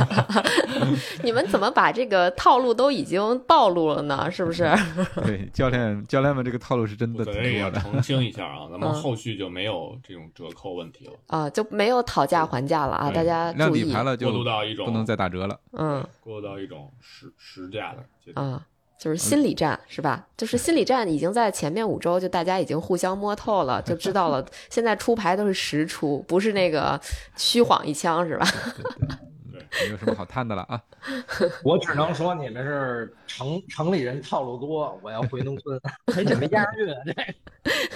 [1.22, 4.30] 你们怎么把这个套路都已经暴露了呢？
[4.30, 4.70] 是不是？
[5.24, 7.48] 对，教练教练们这个套路是真的可挺多的。
[7.48, 11.12] 能也要澄清一下啊，咱们嗯后续就没有这种折扣问题了。
[11.28, 13.10] 啊，就没有讨价还价了啊！
[13.10, 15.58] 大家量注意，底牌了就过渡到一种不能再打折了。
[15.72, 18.46] 嗯过渡到一种实实价的阶段。
[18.46, 18.66] 啊，
[19.00, 20.26] 就是心理战是吧？
[20.36, 24.44] 就是心理战已经在前面五周就大家已经互相摸透了， 就知道了。
[24.68, 27.00] 现在出牌都是实出，不是那个
[27.34, 28.46] 虚晃一枪是吧？
[29.50, 30.78] 对对，没有什么好探的了啊。
[31.64, 35.80] 我只能说你们是城城里人套路多，我要回农村，
[36.14, 37.00] 哎，这没押上韵啊，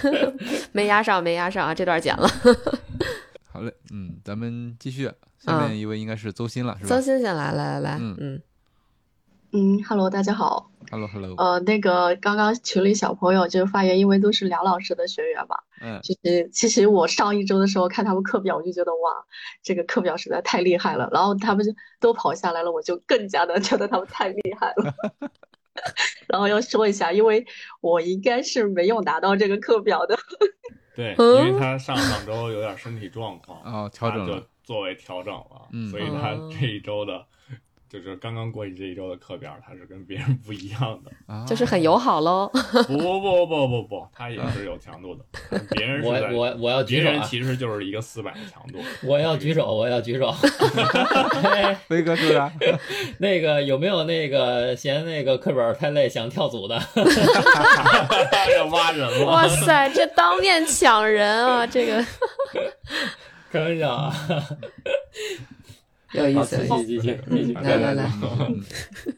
[0.00, 0.34] 这
[0.72, 1.74] 没押上，没押上啊！
[1.74, 2.26] 这段剪了。
[3.52, 5.10] 好嘞，嗯，咱们继续。
[5.38, 8.42] 下面一位应该是邹鑫了，是吧邹鑫先来，来来来，嗯嗯嗯
[9.88, 10.70] ，Hello，大家好。
[10.90, 19.12] ？Hello Hello，呃，那个刚刚群里小朋友就发言，因为都是梁老师的学员嘛，嗯，就是其实我上一周的时候看他们课表，我就觉得哇，
[19.62, 21.08] 这个课表实在太厉害了。
[21.12, 24.94] 然后他们就都跑下来了，我就更加的觉得他们太厉害了。
[26.26, 27.44] 然后要说一下，因为
[27.80, 30.16] 我应该是没有拿到这个课表的。
[30.94, 34.42] 对， 嗯因为他上上周有点身体状况，哦，调整了。
[34.64, 37.26] 作为调整了，嗯所以他哦这一周的，
[37.94, 41.12] 就是刚刚过去这一周的课表，他是跟别人不一样的。
[41.32, 42.50] 啊，就是很友好喽。
[42.88, 45.24] 不不不不不不，他也是有强度的，
[45.70, 47.22] 别人是我我我要举别人！
[47.22, 48.80] 其实就是一个四百的强度。
[49.04, 50.32] 我要举手，我要举手。
[51.86, 52.78] 飞哥是不是？
[53.18, 56.76] 那个有没有那个嫌那个课本太累想跳组的？
[58.56, 61.64] 要挖人了，哇塞，这当面抢人啊！
[61.64, 62.04] 这个
[63.52, 64.12] 开玩笑啊！
[66.22, 67.02] 好，有意思，继有意思。
[67.02, 67.52] 续继续。
[67.54, 68.10] 来来来，
[68.48, 68.60] 嗯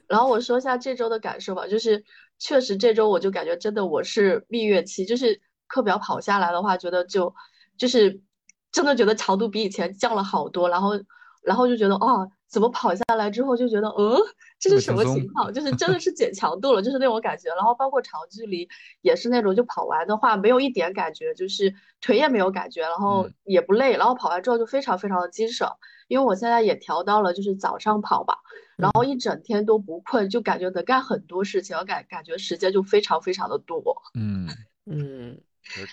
[0.09, 2.03] 然后我说一下这周的感受吧，就是
[2.39, 7.35] 确实这周我就感觉真的我是蜜月期，就是课表跑下来的话，觉得就
[7.77, 8.21] 就是
[8.73, 10.93] 真的觉得强度比以前降了好多，然后
[11.43, 14.17] 然后就觉得哦，怎么跑下来之后就觉得嗯，
[14.59, 15.53] 这是什么情况？
[15.53, 17.49] 就是真的 是减强度了，就是那种感觉。
[17.55, 18.69] 然后包括长距离
[19.03, 25.67] 也是那种，就跑完的话没有一点感觉，就是腿也没有感觉，然后嗯也不累，然后跑完之后就非常非常的精神。
[26.09, 28.39] 因为我现在也调到了就是早上跑吧。
[28.77, 33.83] 然后一整天都不困，就感觉能干很多事情，我感感觉时间就非常非常的多。
[34.15, 34.47] 嗯
[34.85, 35.39] 嗯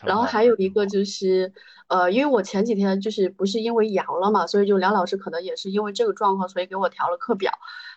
[0.04, 1.52] 然后还有一个就是，
[1.88, 7.52] 呃，因为我前几天就是不是因为阳了嘛，所以就梁老师可能也是因为这个状况，所以给我调了课表。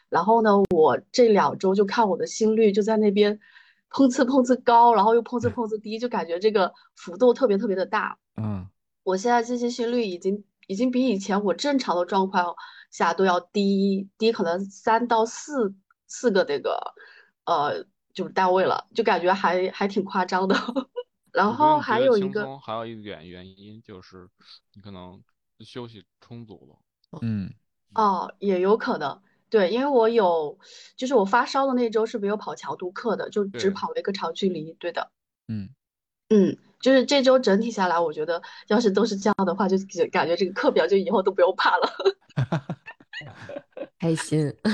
[0.09, 3.39] 然后呢，我这两周就看我的心率就在那边
[3.91, 8.19] 碰次碰次高，然后又碰次碰次低，就感觉这个幅度特别特别的大。
[8.37, 8.69] 嗯
[9.03, 12.55] 我现在这些心率已经已经比以前我正常的状况
[12.91, 15.73] 下都要低低可能三到四
[16.09, 16.77] 四个那个
[17.45, 20.57] 呃就是单位了，就感觉还还挺夸张的。
[21.33, 24.29] 然后还有一个还有一点原因就是
[24.75, 25.23] 你可能
[25.61, 27.21] 休息充足了。
[27.23, 27.49] 嗯
[27.95, 30.59] 哦，也有可能，对，因为我有，
[30.97, 35.11] 就是我发烧的那周是没有跑强度课的，就只跑了一个长距离，对的，
[35.49, 35.69] 嗯，
[36.31, 41.89] 嗯，就是这周整体下来，我觉得要是都是这样的话，就就感觉这个课表就以后都不用怕了。
[43.99, 44.53] 开心。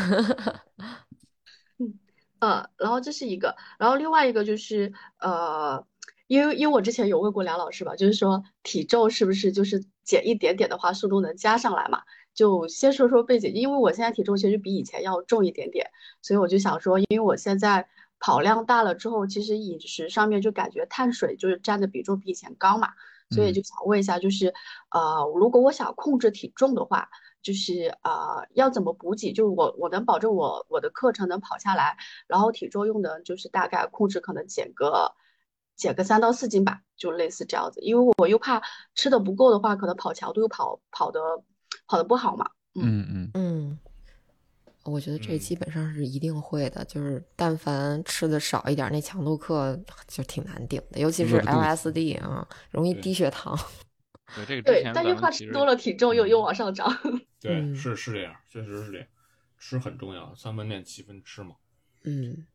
[1.78, 1.98] 嗯
[2.40, 5.86] 呃，然后这是一个，然后另外一个就是呃，
[6.26, 12.02] 因为因为我之前有问过梁老师吧，就是说体重是不是就是减一点点的话，速度能加上来嘛？
[12.34, 17.86] 就先说说背景，因为我现在体重其实比以前要重一点点，所以我就想说，因为我现在
[18.18, 22.88] 跑量大了之后，其实饮食上面就感觉碳水就是占的比重比以前高嘛，
[23.30, 24.54] 所以就想问一下，就是
[24.90, 27.08] 呃，如果我想控制体重的话。
[27.42, 29.32] 就是呃，要怎么补给？
[29.32, 31.96] 就是我我能保证我我的课程能跑下来，
[32.28, 35.12] 然后体重用的就是大概控制可能减个
[35.74, 37.80] 减个三到四斤吧，就类似这样子。
[37.80, 38.62] 因为我又怕
[38.94, 41.18] 吃的不够的话，可能跑强度又跑跑的
[41.92, 42.50] 跑的不好嘛。
[42.74, 43.78] 嗯嗯嗯，
[44.84, 49.78] 我觉得这嗯基本上是一定会的，就是但凡吃的少一点，那强度课
[50.08, 53.54] 就挺难顶的，尤其是 LSD 啊，容易低血糖。
[54.34, 56.90] 对这个对，但又怕吃多了，体重又又往上涨。
[57.38, 59.06] 对，嗯是是这样，确实是这样，
[59.58, 61.56] 吃很重要，三分练七分吃嘛。
[62.04, 62.46] 嗯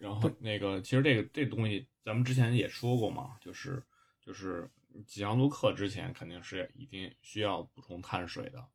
[0.00, 3.82] 然后那个，其实这个这东西咱们之前也说过嘛，就是
[4.24, 4.66] 就是
[5.02, 8.68] 几强度课之前肯定是一定需要补充碳水的。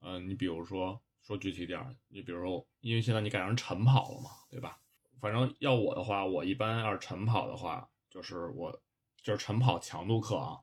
[0.00, 4.80] 嗯、你比如说说具体点儿，你比如说，因为现在你改成晨跑了嘛，对吧？
[5.20, 8.80] 反正要我的话，我一般要是晨跑的话，就是我
[9.22, 10.60] 就是晨跑强度课啊，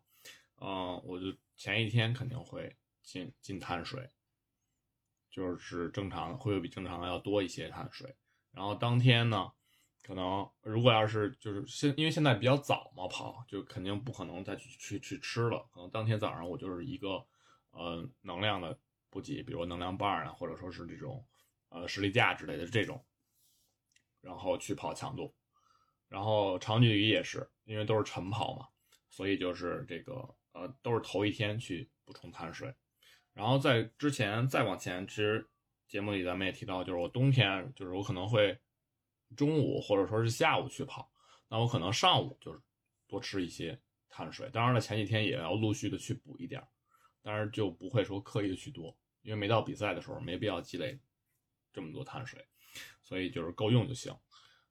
[0.61, 4.09] 嗯、我就前一天肯定会进进碳水，
[5.29, 8.15] 就是正常会比正常的要多一些碳水。
[8.51, 9.51] 然后当天呢，
[10.05, 15.65] 可能如果要是就是现因为现在比较早嘛跑，就肯定不可能再去去去吃了。
[15.73, 17.25] 可能当天早上我就是一个
[17.71, 18.77] 呃能量的
[19.09, 21.25] 补给，比如能量棒啊，或者说是这种
[21.69, 23.03] 呃实力架之类的这种，
[24.21, 25.33] 然后去跑强度。
[26.07, 28.67] 然后长距离也是，因为都是晨跑嘛，
[29.09, 32.71] 所以就是这个呃都是头一天去补充碳水。
[33.33, 35.49] 然后在之前再往前，其实
[35.87, 38.55] 节目里咱们也提到，就是我冬天就是我可能会
[39.35, 41.11] 中午或者说是下午去跑，
[41.47, 42.59] 那我可能上午就是
[43.07, 44.49] 多吃一些碳水。
[44.51, 46.67] 当然了，前几天也要陆续的去补一点儿，
[47.21, 50.99] 但是就不会说刻意的去多，因为没到比赛的时候没必要积累
[51.73, 52.45] 这么多碳水，
[53.01, 54.15] 所以就是够用就行。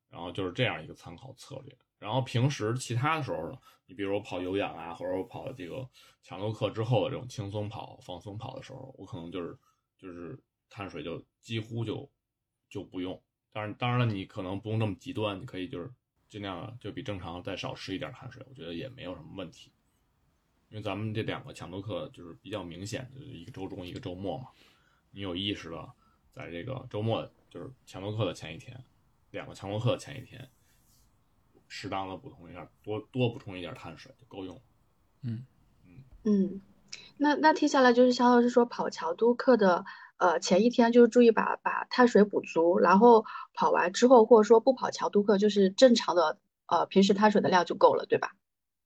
[0.08, 1.76] 然后就是这样一个参考策略。
[1.98, 5.88] 然后平时其他的时候呢，你比如我跑有氧啊，或者我跑这个
[6.22, 9.58] 强度课之后的这种轻松跑、放松跑的时候，我可能就是
[9.98, 10.40] 就是
[10.70, 12.08] 碳水就几乎就
[12.68, 13.20] 就不用。
[13.54, 15.88] 当然，当然了，你可能不用这么极端，你可以就是
[16.28, 19.70] 尽量就比正常再少吃一点碳水，我觉得也没有什么问题。
[20.70, 24.48] 因为咱们这两个强度课就是比较明显的一个周中一个周末嘛，
[25.12, 25.92] 你有意识的
[26.32, 28.82] 在这个周末就是强度课的前一天，
[29.30, 30.50] 两个强度课的前一天，
[31.68, 34.62] 适当的补充一下，多多补充一点碳水就够用了。
[35.22, 35.46] 嗯
[36.24, 36.60] 嗯，
[37.18, 39.84] 那那听下来就是肖老师说跑强度课的，
[40.16, 48.36] 呃，前一天就是注意把把碳水补足，然后跑完之后或者说不跑强度课，就是正常的呃平时碳水的量就够了，对吧？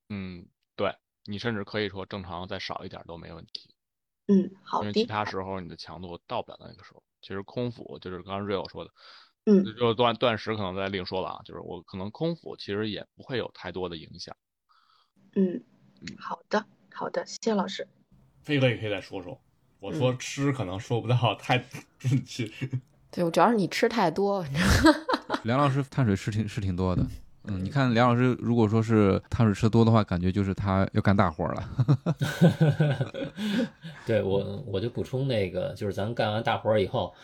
[0.09, 3.75] 嗯，对你甚至可以说正常再少一点都没问题，
[4.27, 7.03] 嗯，好因为其，他时候你的强度到不了那个时候。
[7.21, 8.91] 其实空腹就是刚刚 Real 说的，
[9.45, 14.37] 嗯就断断食可能再另说了啊，就是我可能空腹其实也不会有太多的影响。
[15.35, 15.63] 嗯，
[16.17, 16.65] 好的，
[16.95, 17.87] 好的，谢谢老师。
[18.45, 19.43] 飞哥也可以再说说，
[19.81, 21.59] 我说吃可能说不到太
[21.99, 22.49] 准确。
[23.11, 24.45] 对，我主要是你吃太多，
[25.45, 27.07] 梁老师碳水是挺是挺多的。
[27.45, 31.71] 嗯，你看梁老师如果说是碳水吃多的话，感觉就是他要干大活了。
[34.05, 37.15] 对我，我就补充那个，就是咱干完大活以后，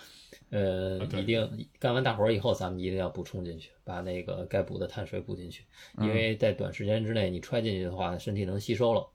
[0.49, 5.65] 呃，一定干完大活以后，咱们一定要补充进去，把那个该补的碳水补进去，
[5.99, 9.07] 因为在短时间之内你揣进去的话，身体能吸收了。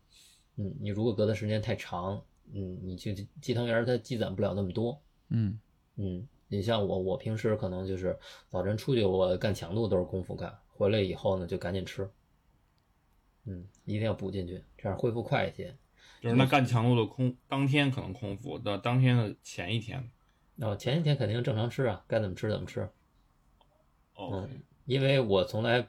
[0.57, 2.21] 嗯，你如果隔的时间太长，
[2.54, 5.02] 嗯，你就鸡汤圆儿它积攒不了那么多。
[5.30, 5.60] 嗯
[5.95, 8.18] 嗯，你像我，我平时可能就是
[8.50, 12.10] 早晨出去我干强度都是空腹干，回来以后呢就赶紧吃。
[13.45, 15.76] 嗯，一定要补进去，这样恢复快一些。
[16.22, 20.12] 就是那干强度的空，当天可能空腹，那当天的前一天
[20.56, 22.89] 然后前一天肯定正常吃啊，该怎么吃怎么吃。
[24.18, 25.88] 嗯，因为我从来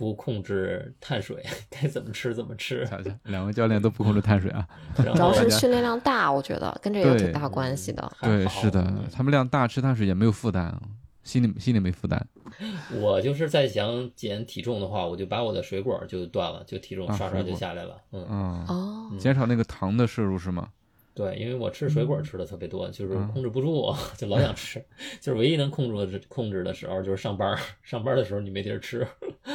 [0.00, 2.88] 不控制碳水， 该怎么吃怎么吃。
[3.24, 4.66] 两位教练都不控制碳水啊。
[4.96, 8.10] 主要是训练量大，我觉得跟这个有挺大关系的。
[8.22, 10.74] 对，是的，他们量大，吃碳水也没有负担，
[11.22, 12.26] 心里心里没负担。
[12.98, 18.00] 我就是在想减体重的话，我就把我的水果就断了，就体重啊刷刷就下来了。
[18.12, 20.66] 嗯，嗯，哦，减少那个糖的摄入是吗？
[21.20, 24.82] 对，因为我吃水果吃的特别多，就是嗯控制不住， 就老想吃。
[25.20, 27.58] 就是唯一能控制的控制的时候，就是上班儿。
[27.84, 29.06] 上班的时候你没地儿吃。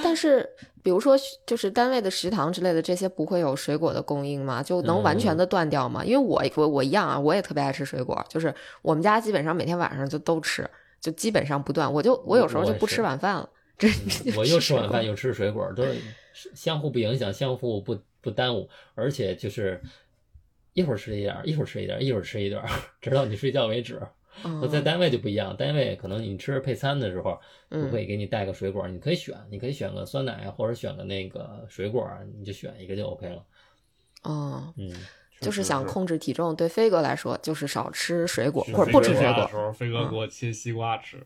[0.04, 0.48] 但是
[0.84, 1.16] 比如说
[1.48, 4.62] 就是单位的食堂之类的这些不会有水果的供应吗？
[4.62, 6.06] 就能完全的断掉吗？
[6.06, 8.54] 因为我我我一样啊，我也特别爱吃水果，就是
[8.84, 10.70] 我们家基本上每天晚上就都吃，
[11.02, 11.92] 就基本上不断。
[11.92, 13.88] 我就我有时候就不吃晚饭了，这
[14.38, 19.82] 我又吃晚饭又又吃水果，都是相互不影响，相互不不耽误，而且就是
[20.76, 22.70] 一会儿吃一点儿，一会儿吃一点儿，一会儿吃一点儿，
[23.02, 24.00] 直到你睡觉为止。
[24.44, 32.06] 那在单位就不一样，单位可能你吃配餐的时候，嗯不会给你带个水果，你可以选，你可以选个酸奶啊或者选个那个水果，
[32.38, 33.46] 你就选一个就 OK 了。
[34.24, 34.92] 哦，嗯，
[35.40, 41.26] 就是想控制体重，对飞哥来说就是少吃水果或者不吃水果的时候，飞哥给我切西瓜吃。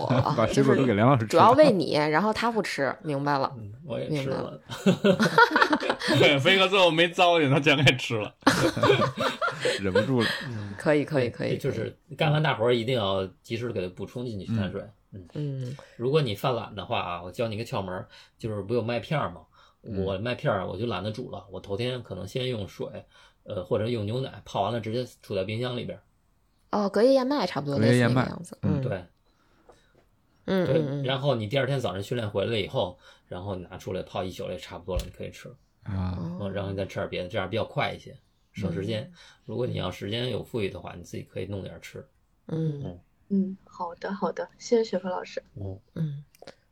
[0.00, 3.52] 哇把水果都给梁老师吃主要喂你，然后他不吃，明白了。
[3.56, 4.58] 嗯我也吃了。
[6.18, 8.34] 对，飞哥最后没糟践，他全给吃了。
[9.80, 10.26] 忍不住了。
[10.78, 14.82] 可以，可以，可以，就是干完大活儿一定要及时的给它补充进去碳水。
[15.12, 19.42] 嗯，嗯如果你犯懒的话啊，我教你个窍门儿，就是不有麦片儿吗？
[20.04, 22.86] 我麦片儿我就懒得煮了，我头天可能先用水，
[23.42, 26.00] 呃，或者用牛奶泡完了直接储在冰箱里边儿。
[26.78, 28.58] 哦，隔夜燕麦差不多类似隔夜燕麦那个样子。
[28.62, 29.04] 嗯对，
[30.46, 35.48] 嗯嗯嗯，然后你第二天早上训练回来以后，然后你拿出来泡一宿也差不多了，你可以吃。
[35.82, 38.16] 啊，嗯，然后你再吃点别的，这样比较快一些，
[38.52, 39.10] 省时间。
[39.44, 42.06] 如果你要时间有富裕的话，你自己可以弄点吃。
[42.48, 45.42] 嗯嗯，好的好的，谢谢雪峰老师。
[45.56, 46.24] 嗯，嗯，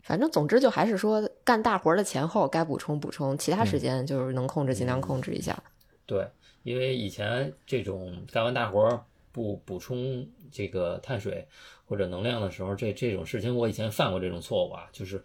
[0.02, 5.62] 反正总之就还是说干大活的前后该补充补充，其他时嗯间就是能控制尽量控制一下。
[6.06, 6.26] 对，
[6.62, 11.48] 因为以前这种干完大活不补充这个碳水
[11.84, 15.22] 或者能量的时候，这这种事情我以前犯过这种错误啊，就是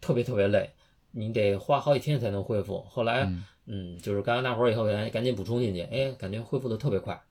[0.00, 0.70] 特别特别累，
[1.12, 2.80] 你得花好几天才能恢复。
[2.82, 7.22] 后来，嗯嗯，就是干完大活儿以后，赶赶紧补充进去，哎，感觉恢复的特别快。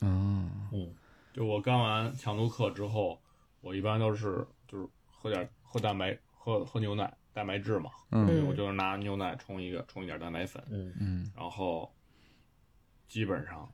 [0.00, 0.94] 嗯，嗯，
[1.32, 3.18] 就我干完强度课之后，
[3.62, 7.90] 我一般都是就是喝点喝蛋白，喝喝牛奶，蛋白质嘛。
[8.12, 11.90] 嗯我就是拿牛奶冲一个冲一点蛋白粉，嗯嗯，然后
[13.08, 13.68] 基本上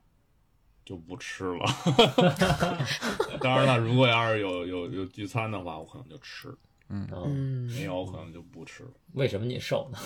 [0.85, 1.65] 就不吃了。
[3.41, 6.49] 当然了，如果要是有有有聚餐的话，我可能就吃；
[6.89, 8.89] 嗯，嗯，没有，我可能就不吃了。
[9.13, 9.97] 为什么你瘦呢？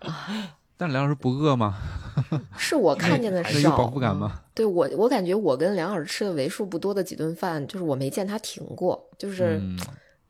[0.76, 1.78] 但梁老师不饿吗？
[2.58, 4.40] 是我看见的那有饱少腹感吗？
[4.54, 9.78] 对我，我感觉我跟梁老师吃的为数不多的几顿饭，就是我没见他停过，就是、嗯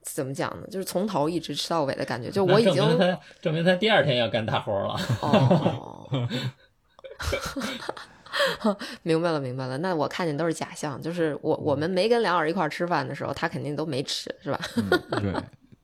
[0.02, 0.66] 怎么讲呢？
[0.70, 2.30] 就是从头一直吃到尾的感觉。
[2.30, 4.94] 就我已经证明他证明他第二天要干大活了。
[5.22, 6.06] 哦，
[9.02, 9.78] 明白了，明白了。
[9.78, 14.58] 那我看见都是假象，就是我我们没跟梁老师一块儿吃饭的时候，他肯定都没吃，是吧？
[14.76, 14.88] 嗯，
[15.20, 15.32] 对，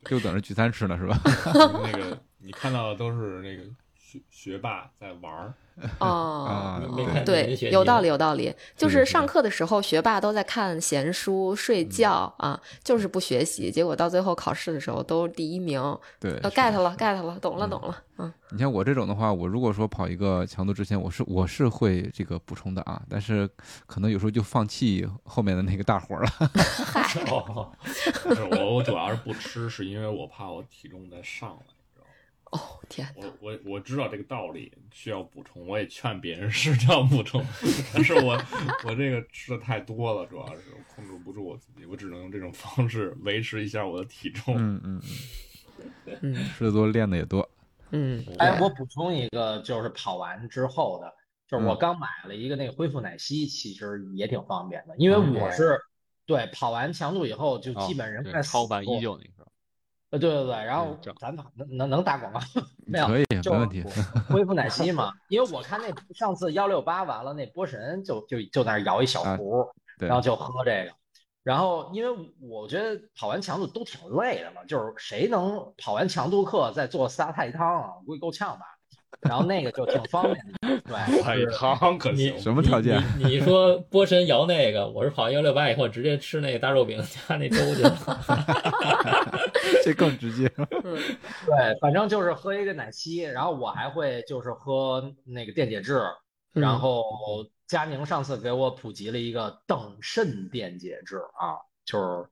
[0.05, 1.19] 就等着聚餐吃呢，是吧？
[1.85, 3.63] 那个你看到的都是那个
[4.11, 5.55] 学学霸在玩儿，
[6.01, 6.83] 哦，啊
[7.25, 8.53] 对有道理，有道理。
[8.77, 15.81] 就是上课的时候，学霸都在看闲书、睡觉啊，就是不学习，结果到最后考试的时候都第一名。
[16.19, 17.97] 对，呃，get 了，get 了，懂了，懂了。
[18.19, 23.49] 嗯，你像我这种的话，我如果说跑一个强度之前，我是我是会这个补充的啊，但是
[23.87, 26.31] 可能有时候就放弃后面的那个大活儿了。
[27.31, 27.73] 哦，
[28.25, 31.63] 不是我我主要是不吃，是因为我怕我体重再上来？
[32.51, 37.45] 哦，天，我我我知道这个道理需要补充，我也劝别人是这样补充，
[37.95, 38.37] 但是我
[38.85, 40.63] 我这个吃的太多了，主要是
[40.95, 44.55] 控制不住我自己，我只能用这种方式维持一下我的体重。
[44.57, 45.03] 嗯嗯
[46.07, 47.49] 嗯嗯，吃的多，练的也多。
[47.93, 51.13] 嗯，哎，我补充一个，就是跑完之后的，
[51.49, 55.81] 就是我嗯刚买了一个那个恢复奶昔，其实也挺方便的，因为嗯我是
[56.27, 59.40] 对跑完强度以后就哦基本人对快死超版过一九那个，
[60.11, 62.41] 呃，对对对，然后咱们能能能打广告
[62.87, 63.07] 没有？
[63.07, 63.85] 可以，就没问题。
[64.29, 69.65] 恢复奶昔嘛，因为我看那上次幺六八完了，那波神就就就在那摇一小啊壶，
[69.99, 70.93] 对然后就喝这个。
[71.43, 78.67] 然后因为我觉得跑完强度都挺累的嘛，就是谁能跑完强度课再做仨太汤啊，估计够呛吧。
[79.23, 83.03] 然后那个就挺方便的，对， 太汤可什么条件？
[83.19, 87.97] 你你说波神摇那个，我是跑幺六八以后直接吃那个大肉饼加那粥去了。
[89.85, 90.49] 这更直接。
[90.49, 96.01] 对，反正就是喝一个奶昔，然后我还会就是喝那个电解质，
[96.55, 97.05] 嗯然后
[97.67, 102.27] 佳宁上次给我普及了一个等渗电解质啊，就是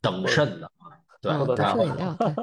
[0.00, 2.16] 等渗的啊，对，嗯，都然后是饮料。
[2.18, 2.34] 对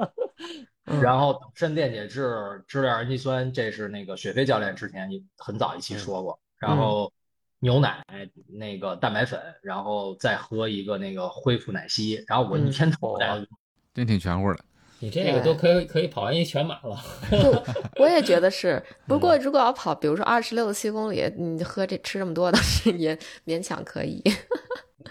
[0.90, 6.38] 嗯然后肾电解质、支链氨基酸，这是那个雪飞教练之前也很早一期说过。
[6.58, 7.12] 然后
[7.60, 8.04] 牛奶、
[8.48, 13.46] 那个蛋白粉，然后再喝一个那个恢复奶昔，然后我一嗯天都在
[13.94, 14.58] 真挺全乎的。
[14.98, 16.98] 你这个都可以可以跑完一全马了。
[17.30, 17.40] 对，
[18.02, 18.82] 我也觉得是。
[19.06, 24.22] 不过嗯如果要跑，比如说二十六七公里，你喝这吃这么多，倒 是也勉强可以。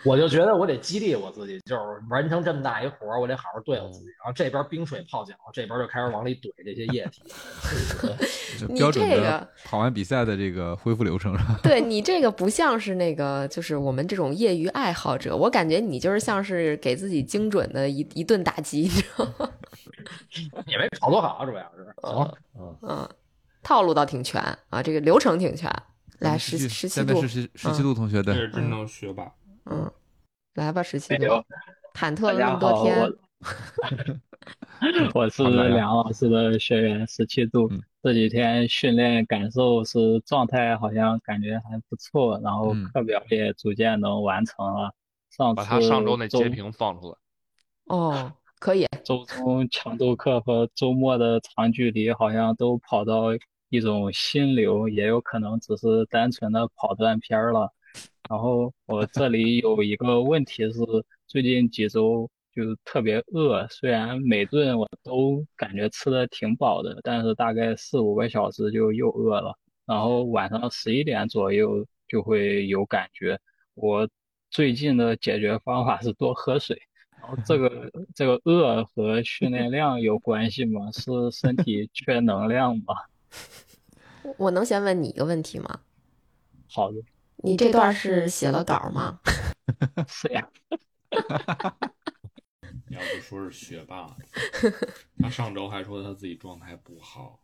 [0.04, 4.06] 我就觉得我得激励我自己，就是完成这么大一活儿，我得好好对我自己。
[4.06, 7.22] 然后这边冰水泡脚，这边就开始往里怼这些液体。
[8.60, 11.60] 就你标准的这个跑完比赛的这个恢复流程是吧？
[11.64, 19.50] 对你这个不像是那个，就是我们这种业余爱好者，我感觉你就是像是给自己精准的一一顿打击，你知道吗？
[20.68, 21.94] 也没跑多好，主要是。
[22.02, 23.10] 行，嗯，嗯，
[23.64, 25.72] 套路倒挺全啊，这个流程挺全。
[26.20, 29.24] 来，十十七度十十七嗯度同学的，这是真正学霸。
[29.48, 29.49] 嗯，
[30.56, 31.14] 来吧，十七
[31.94, 33.00] 忐忑了那大家好，么多天
[35.14, 37.82] 我， 我是梁老师的学员十七度嗯。
[38.02, 44.94] 这几天训练感受是状态好像感觉还不错，然后嗯课表也逐渐能完成了。
[45.30, 47.16] 上把他次上周那截屏放出来。
[47.86, 53.26] 哦，可以，周中强度课和周末的长距离好像都跑到
[53.70, 57.72] 一种心流，也有可能只是单纯的跑断片儿了。
[58.30, 60.80] 然后我这里有一个问题是，
[61.28, 73.40] 最近几周就特别饿，虽然每顿我都感觉吃的挺饱的，但是大概四五个小时就又饿了，然后晚上十一点左右就会有感觉。
[73.74, 74.08] 我
[74.52, 76.80] 最近的解决方法是多喝水。
[77.22, 80.90] 然后这个 这个饿和训练量有关系吗？
[80.92, 82.96] 是身体缺能量吗？
[84.38, 85.82] 我能先问你一个问题吗？
[86.70, 86.98] 好的，
[87.44, 89.20] 你这段是写了稿吗？
[90.08, 90.48] 是呀，
[92.90, 94.16] 要不说是学霸，
[95.20, 97.40] 他上周还说他自己状态不好，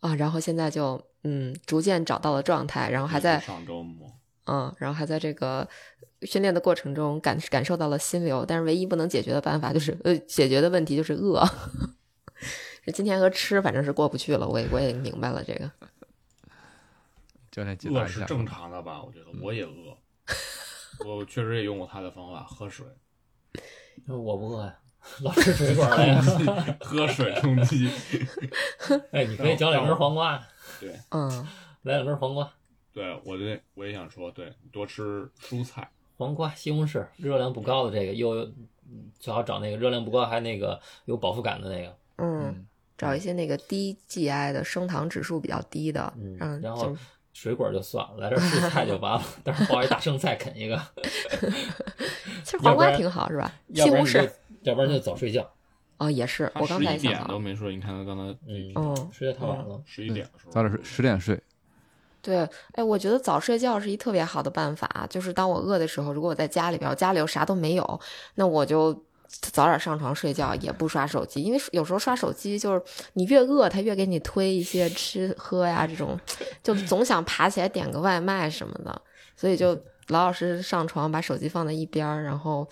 [0.00, 4.12] 啊，然后现在就嗯，逐渐找到了状态，然后还在上周末。
[4.44, 5.68] 嗯，然后还在这个
[6.22, 11.48] 训练的过程中感感受到了心流，但是唯一不能解决的办法就是呃，解决的问题就是饿。
[12.84, 15.70] 这 今天和吃反正是过不去了，我也我也明白了这个。
[17.52, 18.24] 教练解答饿是。
[18.24, 19.00] 正常的吧？
[19.00, 19.96] 我觉得我也饿，
[21.06, 22.84] 我确实也用过他的方法，喝水，
[24.08, 24.78] 我不饿呀，
[25.20, 26.20] 老吃水果了呀。
[26.80, 27.88] 喝水充饥。
[29.12, 30.42] 哎，你可以嚼两根黄瓜，
[30.80, 31.30] 对嗯，
[31.82, 32.50] 来两根黄瓜，
[32.92, 35.88] 对，我这我也想说，对，多吃蔬菜。
[36.16, 38.34] 黄瓜、西红柿，热量不高的这个，又
[38.86, 41.96] 嗯最好找那个热量不高还那个有饱腹感的那个。
[42.18, 46.96] 嗯，找一些那个低 GI 的升糖指数比较低的，嗯然后就
[47.32, 49.22] 水果就算了，来点蔬菜就完了。
[49.42, 50.80] 待会儿抱一大生菜啃一个，
[52.44, 53.52] 其实黄瓜挺好是吧？
[53.74, 54.28] 西红柿
[54.62, 55.48] 要不然就，早睡觉。
[55.98, 59.80] 哦也是，我刚才一点都没睡，你看他刚才嗯嗯睡得太晚了。
[59.84, 61.40] 十一点的时候，早点睡，十点睡。
[62.20, 65.06] 对，哎，我觉得早睡觉是一特别好的办法。
[65.08, 68.00] 就是当我饿的时候，如果我在家里边，我家里又啥都没有，
[68.34, 69.04] 那我就
[69.40, 71.42] 早点上床睡觉，也不刷手机。
[71.42, 72.82] 因为有时候刷手机就是
[73.14, 76.18] 你越饿，他越给你推一些吃喝呀这种，
[76.62, 79.02] 就总想爬起来点个外卖什么的，
[79.36, 79.74] 所以就
[80.08, 82.68] 老老实实上床，把手机放在一边儿，然后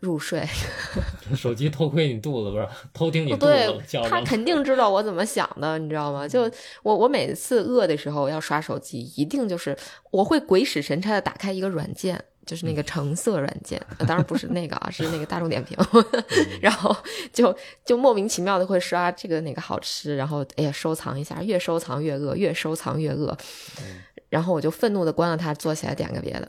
[0.00, 0.46] 入睡。
[1.36, 2.68] 手机偷窥你肚子不是？
[2.94, 6.26] 偷听你肚子哦对他肯定知道我怎么想的，你知道吗？
[6.26, 6.50] 就
[6.82, 9.76] 我我每次饿的时候要刷手机，一定就是
[10.10, 15.76] 我会鬼使神差的打开一个软件，就是那个橙色软件，呃当然不是那个啊，是那个大众点评，
[16.62, 16.96] 然后
[17.30, 23.36] 就就莫名其妙的会刷这个哪个好吃，然后哎呀收藏一下，越收藏越饿，越收藏越饿，
[24.30, 26.48] 然后我就愤怒的关了它，坐起来点个别的。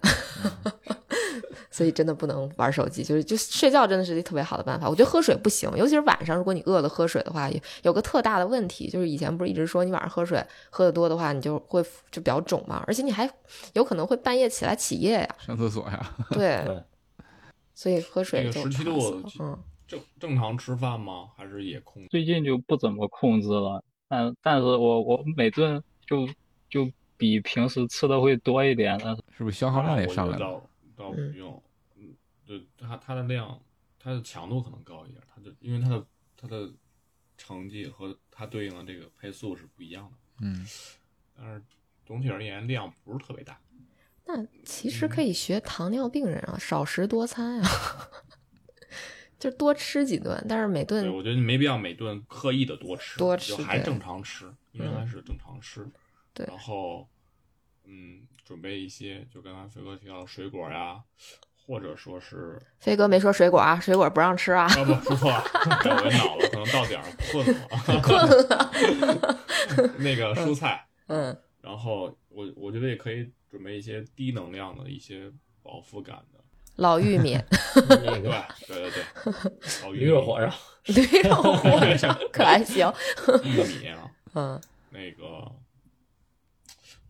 [1.80, 4.90] 所以真的不能玩手机，就是就睡觉真的是一特别好的办法。
[4.90, 13.32] 我觉得喝水不行，尤其是晚上，如果你饿了喝水的话，有有个特大的问题，就是以前不是一直说你晚上喝水喝的多的话，你就会就比较肿嘛，而且你还
[13.76, 15.36] 有可能会半夜起来起夜呀。
[15.40, 16.18] 上厕所呀。
[16.32, 16.84] 对，对
[17.74, 19.58] 所以喝这个水就十七度嗯，
[19.88, 21.30] 正正常吃饭吗？
[21.38, 22.10] 还是也控制？
[22.10, 26.28] 最近就不怎么控制了，但但是我我每顿就
[26.70, 30.40] 就比平时吃的会多一点，但是是不是消耗量也上来了？
[30.40, 30.62] 倒
[30.98, 31.64] 倒不用，
[32.50, 33.62] 嗯，对它它的量，
[33.98, 36.72] 它的强度可能高一点，它就因为它的它的
[37.38, 40.66] 成绩和它对应的这个配速是不一样的，嗯，
[41.38, 41.64] 但是
[42.06, 43.60] 总体而言量不是特别大。
[44.26, 47.70] 那其实可以学糖尿病人啊，少食多餐啊，
[49.40, 55.88] 就多吃几顿，但是每对，顿我觉得你没必要每顿刻意的多吃，多吃就还正常吃，应该是正常吃。
[56.32, 57.10] 对然后，
[57.86, 61.04] 嗯，准备一些，就刚才飞哥提到的水果呀、
[61.70, 64.64] 或者说是飞哥没说水果啊，水果不让吃啊。
[64.66, 65.44] 啊不说错了，
[65.86, 67.70] 我脑了，可能到点儿困了，
[68.02, 68.18] 困
[68.50, 69.94] 了。
[70.02, 76.40] 那个蔬菜，嗯，然后我我觉得也可以准备一些低能量的一些饱腹感的，
[76.78, 77.38] 老玉米，
[77.76, 78.20] 对对
[78.68, 79.04] 对对，
[79.84, 80.52] 老驴肉火烧，
[80.86, 82.92] 驴肉火烧可还行。
[83.44, 85.24] 玉米啊，嗯，那个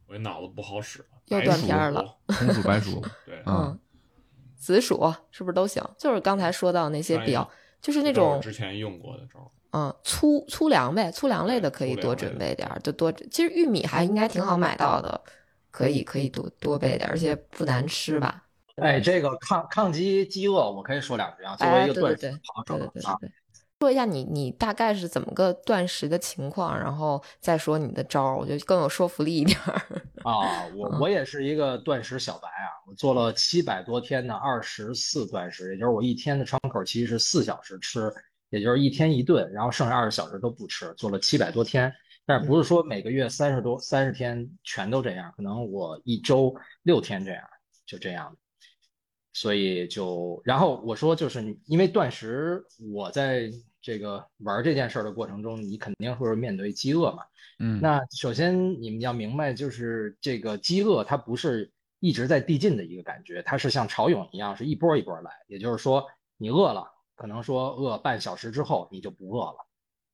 [0.05, 3.80] 我这脑子不好使了，又断片儿了红薯、白薯，对，嗯，
[4.60, 5.84] 紫薯是不是都行？
[5.97, 7.49] 就是刚才说到那些比较，
[7.82, 9.47] 就是那种之前用过的招儿。
[9.72, 13.12] 嗯，粗粗粮呗，粗粮类的可以多准备点儿，就多。
[13.12, 15.22] 其实玉米还应该挺好买到的，
[15.72, 18.43] 可以可以多多备点儿，而且不难吃吧？
[18.78, 23.32] 哎，这个抗抗击饥饿，我可以说两句啊，作为哎，一个断对对对食跑对手啊，对对对。
[23.80, 29.82] 说一下你你大概是怎么个断食的情况，然后再说你的招儿，我觉得更有说服力一点儿。
[30.24, 38.11] 啊，我嗯我也是一个断食小白啊，我做了七百多天的二十四断食，也就是我一天的窗口期是四小时吃，
[38.49, 41.93] 也就是一天一顿，然后剩下二十小时都不吃，做了七百多天。
[42.26, 47.43] 但是不是说每个月三十多三十天全都这样，可能我一周六天这样，
[47.86, 48.38] 就这样。
[49.32, 52.63] 所以就，然后我说，就是因为断食，
[52.93, 53.49] 我在
[53.82, 57.23] 这个玩这件事儿的过程中，你肯定会面对饥饿嘛。
[57.59, 65.32] 嗯，那首先你们要明白，就是这个饥饿它不是一直在递进的一个感觉，它是像潮涌一样，是一波一波来。
[65.47, 66.05] 也就是说，
[66.38, 69.57] 你饿了，可能说饿半小时之后你就不饿了。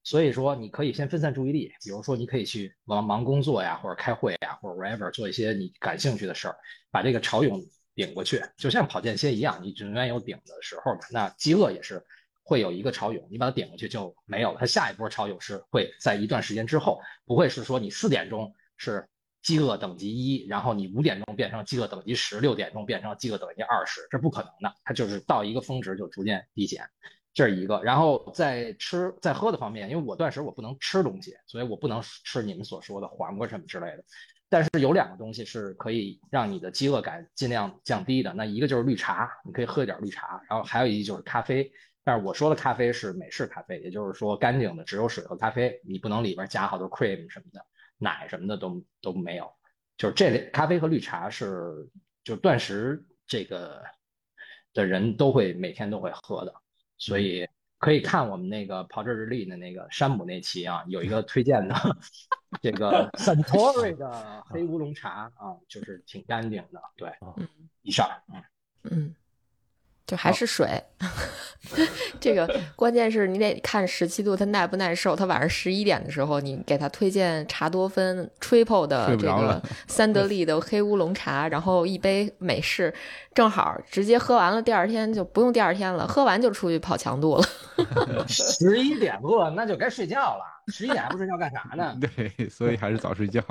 [0.04, 6.56] 所以说，你可以先分散注意力，比如说你可以去忙忙工作呀，或者开会呀，或者 whatever 做一些你感兴趣的事儿，
[6.92, 7.60] 把这个潮涌
[7.96, 11.00] 顶过去，就像跑间歇一样，你永远有顶的时候嘛。
[11.10, 12.06] 那饥饿也是
[12.46, 14.58] 会有一个潮涌，你把它点过去就没有了。
[14.60, 19.06] 它下一波潮涌是会在一段时间之后，不会是说你四点钟是
[19.42, 24.76] 饥饿等级一，然后你五点钟变成饥饿等级十，六点钟变成饥饿等级二十，这不可能的。
[24.84, 26.88] 它就是到一个峰值就逐渐递减。
[27.34, 34.04] 这是一个，然后在吃在喝的方面，因为我断食我不能吃东西，所以我不能吃你们所说的黄瓜什么之类的。
[34.48, 41.70] 但是有两个东西是可以让你的饥饿感尽量降低的，那一个就是绿茶，你可以喝一点绿茶，然后还有一就是咖啡。
[42.06, 47.66] 但是我说的咖啡是美式咖啡，也就是说干净的，只有水和咖啡，你不能里边加好多 cream 什么的，
[47.98, 49.52] 奶什么的都都没有。
[49.98, 51.90] 就是这类咖啡和绿茶是
[52.24, 53.84] 就断食这个
[54.74, 56.54] 的人都会每天都会喝的。
[56.98, 57.48] 所以
[57.80, 61.76] 可以看我们那个跑者日历的那个山姆那期啊，有一个推荐的
[62.62, 66.82] 这个 Suntory 的黑乌龙茶啊，就是挺干净的。
[66.96, 67.48] 对，嗯
[67.82, 68.44] 以上，嗯
[68.92, 69.16] 嗯，
[70.06, 70.82] 就还是水。
[72.22, 75.16] 这个关键是你得看十七度它耐不耐受。
[75.16, 82.94] 它晚上十一点的时候，你给他推荐茶多酚 Triple 的这个三得利的黑乌龙茶，然后一杯美式，
[83.34, 87.44] 正好直接喝完了，第二天就不用第二天了，喝完就出去跑强度了。
[88.30, 91.98] 十一点饿那就该睡觉了，十一点还不睡觉干啥呢？
[92.00, 93.42] 对，所以还是早睡觉。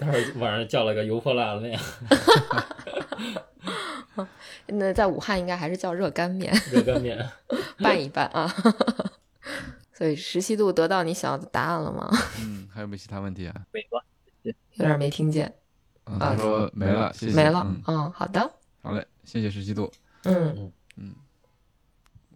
[0.00, 1.78] 待会儿晚上叫了个油泼辣子面，
[4.66, 7.28] 那在武汉应该还是叫热干面，热干面。
[7.78, 8.52] 拌一拌啊。
[9.92, 12.10] 所以十七度得到你想要的答案了吗？
[12.40, 13.54] 嗯，还有没有其他问题啊？
[13.72, 14.04] 没了，
[14.42, 14.52] 有
[14.84, 15.52] 点没听见。
[16.06, 17.34] 嗯，啊他说没了，谢谢。
[17.36, 18.50] 没了嗯，嗯，好的，
[18.82, 19.90] 好嘞，谢谢十七度。
[20.24, 21.14] 嗯，嗯，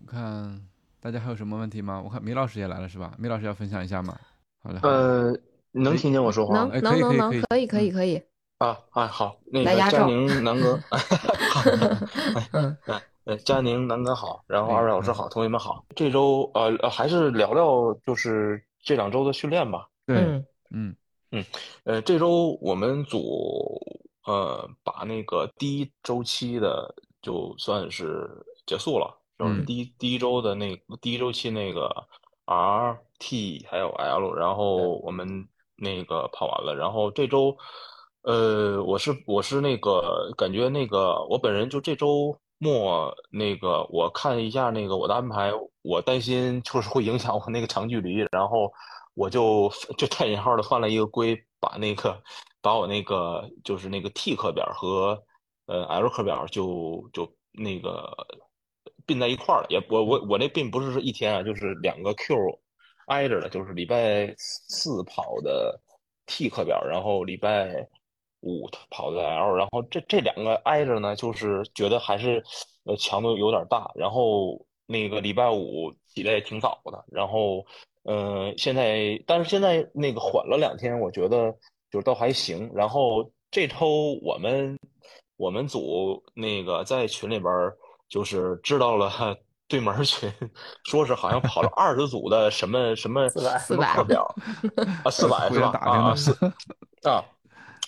[0.01, 0.63] 我看
[1.01, 2.01] 大家还有什么问题吗？
[2.05, 3.13] 我看米老师也来了是吧？
[3.19, 4.19] 米老师要分享一下吗？
[4.63, 5.35] 好嘞，呃，
[5.73, 6.81] 能听见我说话能吗？
[6.81, 8.23] 能能能能，可以可以可以
[8.59, 10.79] 啊啊，好，那个佳宁南哥，
[12.53, 15.83] 嗯哎，呃，佳宁南 哥好，然后二位老师好，同学们好。
[15.97, 19.89] 这周呃呃还是聊聊就是这两周的训练吧。
[20.07, 20.19] 对，
[20.71, 20.95] 嗯
[21.31, 21.45] 嗯
[21.85, 23.81] 呃，这周我们组
[24.27, 28.29] 呃把那个第一周期的就算是
[28.67, 29.65] 结束了，就是嗯。
[29.65, 31.89] 第一第一周的那第一周期那个
[32.45, 37.57] R T 还有 L，然后我们那个跑完了，然后这周
[38.23, 48.71] 呃我是我是那个感觉那个我本人就这周末那个我看一下那个我的安排，我担心就是会影响我那个长距离，然后
[49.15, 52.23] 我就就带引号的换了一个规，把那个
[52.61, 55.23] 把我那个就是那个 T 课表和
[55.67, 58.15] 呃 L 课表就就那个
[59.11, 62.37] 并在一块儿了，也我我我那并不是说一天啊，就是两个 Q
[63.07, 65.81] 挨着的，就是礼拜四跑的
[66.27, 67.89] T 课表，然后礼拜
[68.43, 72.41] 五跑的 L，然后这这两个挨着呢，就是觉得还是
[72.85, 77.67] 呃强度有点大，然后那个礼拜五起来也挺早的，然后
[78.05, 81.51] 呃现在但是现在那个缓了两天，我觉得
[81.91, 84.79] 就是都还行，然后这周我们
[85.37, 87.77] 我们组那个在群里边儿
[88.11, 89.11] 就是知道了
[89.67, 90.31] 对门儿群，
[90.85, 94.35] 说是好像跑了 二十组的什么什么400什么课表
[95.05, 95.71] 啊，四百互是吧？
[95.79, 96.33] 啊四
[97.09, 97.25] 啊，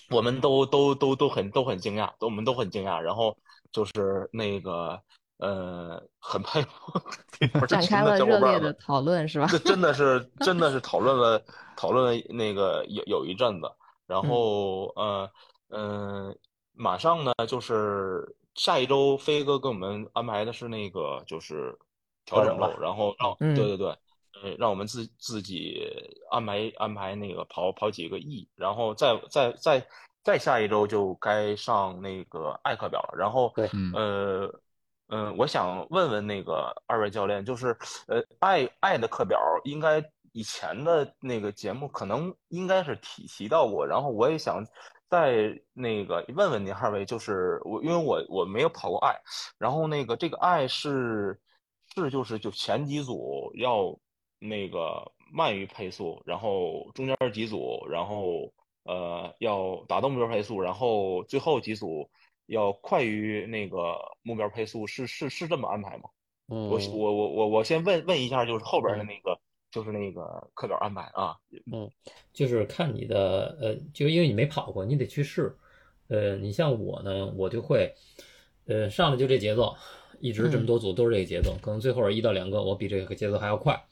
[0.09, 3.37] 我们都都都都很都很惊讶，都我们都很惊讶，然后
[3.73, 4.97] 就是那个
[5.39, 6.69] 呃，很佩服
[7.37, 8.77] 对门儿展开群的了热烈的小伙伴儿们。
[8.79, 9.49] 讨论是吧？
[9.51, 11.43] 这真的是 真的是讨论了
[11.77, 13.69] 讨论了那个有有一阵子，
[14.07, 15.29] 然后呃
[15.71, 16.39] 嗯、
[16.75, 21.77] 马上呢就是下一周飞哥给我们安排的是那个就是
[22.25, 23.89] 调整调整周，然后让嗯对对对，
[24.43, 25.87] 呃让我们自自己
[26.31, 29.87] 安排安排那个跑跑几个亿然后再再再
[30.23, 34.61] 再下一周就该上那个艾课表了，然后对嗯呃。
[35.15, 37.77] 嗯，我想问问那个二位教练，就是
[38.07, 44.65] 呃，爱爱的课表应该以前的那个节目可能应该是提提到过，然后我也想
[45.13, 49.15] 再那个问问您二位，就是我因为我我没有跑过爱，
[49.59, 51.39] 然后那个这个爱是
[51.95, 53.95] 是就是就前几组要
[54.39, 58.51] 那个慢于配速，然后中间几组，然后
[58.85, 62.09] 呃要达到目标配速，然后最后几组
[62.47, 66.09] 要快于那个目标配速，是是是这么安排吗？
[66.49, 69.39] 嗯，我我我我我先问问一下，就是后边的那个
[69.73, 71.35] 就是那个课表安排啊，
[71.73, 71.91] 嗯
[72.33, 75.53] 就是看你的呃，就因为你没跑过，你得去试。
[76.09, 77.95] 呃，你像我呢，我就会，
[78.67, 79.75] 呃，上来就这节奏，
[80.21, 83.83] 一直这么多组都是这个节奏，可能最后一到两个我比这个节奏还要快。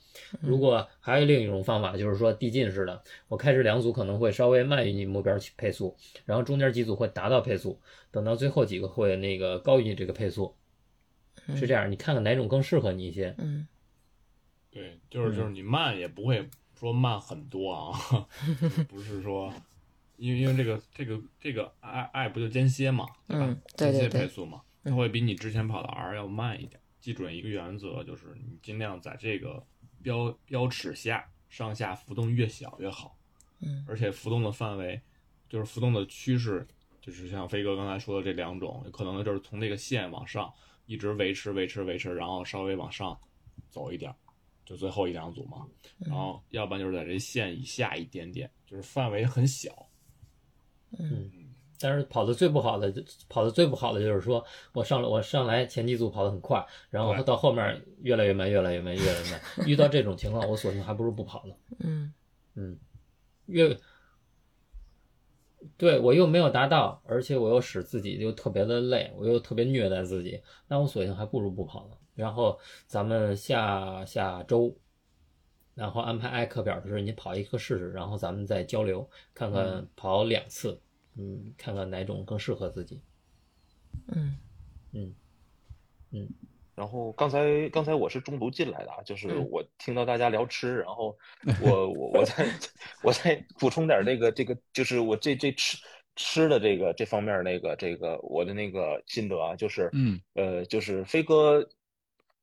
[0.40, 10.54] 如果还有另一种方法，就是说递进式的，我开始两组可能会稍微慢于你目标去配速，然后中间几组会达到配速，等到最后几个会那个高于你这个配速，
[11.56, 11.90] 是这样。
[11.90, 13.34] 你看看哪种更适合你一些。
[13.38, 13.66] 嗯
[14.70, 17.98] 对，就是就是你慢也不会说慢很多啊，
[18.88, 19.52] 不是说，
[20.16, 23.46] 因为因为这个这个这个爱爱不就间歇嘛，对吧？
[23.46, 26.80] 嗯对间歇配速嘛，它会比你之前跑的 R 要慢一点。
[27.00, 29.64] 记准一个原则，就是你尽量在这个
[30.02, 33.16] 标标尺下上下浮动越小越好，
[33.60, 35.00] 嗯而且浮动的范围
[35.48, 36.68] 就是浮动的趋势，
[37.00, 40.52] 就是像飞哥刚才说的这两种，可能就是从这个线往上
[40.84, 43.18] 一直维持维持维持，然后稍微往上
[43.70, 44.16] 走一点儿，
[44.70, 45.66] 就最后一两组嘛。
[45.98, 49.70] 然后要不然就是在这线以下一点点，就是范围很小。
[50.96, 51.28] 嗯
[51.82, 52.92] 但是跑的最不好的，
[53.28, 54.44] 跑的最不好的就是说
[54.74, 59.40] 我上来我上来前几组跑的很快，然后到后面越来越慢，越来越慢，越来越慢。
[59.66, 61.56] 遇到这种情况，我索性还不如不跑了。
[61.78, 62.12] 嗯
[62.54, 62.78] 嗯，
[63.46, 63.74] 越
[65.78, 71.96] 对我又没有达到，而且我又使自己又特别的累，我又特别虐待自己，那我索性还不如不跑了。
[72.20, 74.76] 然后咱们下下周，
[75.74, 80.80] 然后安排爱课表的时候，你跑一个试试，然后咱们再交流，看看跑两次，
[81.16, 83.00] 嗯，看看哪种更适合自己。
[84.08, 84.36] 嗯。
[84.92, 85.14] 嗯
[86.12, 86.28] 嗯。
[86.76, 91.16] 然后刚才刚才我是中途进来的啊，就是嗯我听到大家聊吃，然后
[91.60, 92.46] 我我我再
[93.02, 95.76] 我再补充点那个这个，就是我这这吃
[96.16, 100.18] 吃的这个这方面那个这个我的那个心得啊，就是嗯。
[100.34, 101.68] 呃就是飞哥，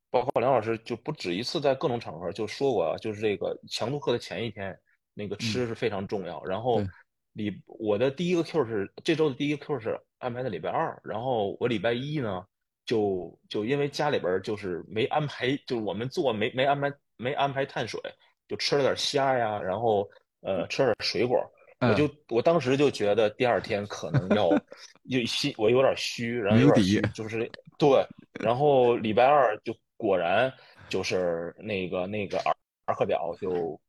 [0.09, 4.77] 包括梁老师就不止一次在各种场合就说过啊，就是这个强度课的前一天
[5.13, 6.87] 那个吃是非常重要，然后对。
[7.33, 12.45] 礼我的第一个 Q 是这周的第一个 Q 是安排在礼拜二，然后我礼拜一呢。
[12.87, 17.99] 就就因为家里边儿就是没安排，就是我们做没没安排没安排碳水，
[18.47, 21.37] 就吃了点虾呀，然后呃吃了点水果，
[21.81, 24.49] 我就我当时就觉得第二天可能要
[25.03, 28.07] 有心我有点虚，然后有点虚，就是对，
[28.39, 30.53] 然后礼拜二就果然
[30.87, 32.37] 就是那个那个
[32.85, 33.79] R 课表就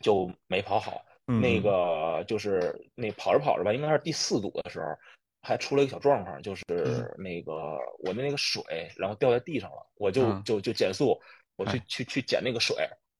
[0.00, 4.86] 就没跑好，嗯那个就是那跑着跑着吧，应该是第四组的时候。
[5.40, 6.64] 还出了一个小状况，就是
[7.16, 8.62] 那个我的那个水，
[8.96, 10.42] 然后掉在地上了，我就嗯。
[10.44, 11.18] 就就减速，
[11.56, 11.84] 我去哎。
[11.86, 12.76] 去去捡那个水，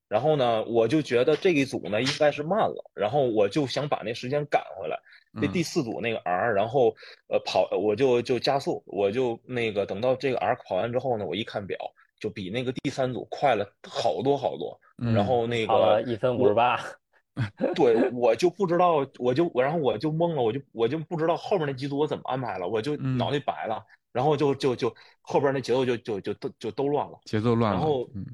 [0.08, 4.98] 然后呢，我就觉得这一组呢应该是慢了，然后我就想把那时间赶回来，
[5.40, 5.52] 这嗯。
[5.52, 6.94] 第四组那个 R，然后
[7.28, 11.78] 呃跑我就就加速，我就那个等到这个 R 跑完之后呢，我一看表，
[12.18, 16.78] 就比那个第三组快了好多好多，嗯然后那个一分五十八。
[17.76, 23.80] 对，我就不知道，我就我然后我就懵了，我就我就不知道后面那几组我怎么安排了，我就嗯脑袋白了，
[24.12, 28.26] 然后就就就后边那节奏就就就都就都乱了，节奏乱了，然后嗯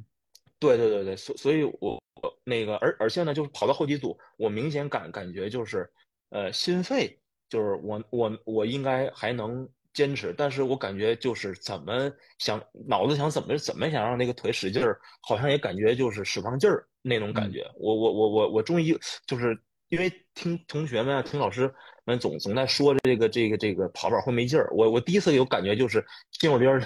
[0.58, 5.86] 对对对对，所所以我我那个而而且呢，就是跑到后几组，我明显感感觉就是
[6.30, 7.18] 呃心肺
[7.50, 17.64] 就是我我我应该还能坚持，但是我感觉就是怎么想脑子想怎么怎么想让那个腿使劲儿，好像也感觉就是使不上劲儿那种感觉。
[17.76, 19.56] 我我我我我终于就是
[19.88, 21.72] 因为听同学们、听老师
[22.04, 24.68] 们总总在说这个这个这个跑跑会没劲儿。
[24.72, 26.82] 我我第一次有感觉就是心有驴儿，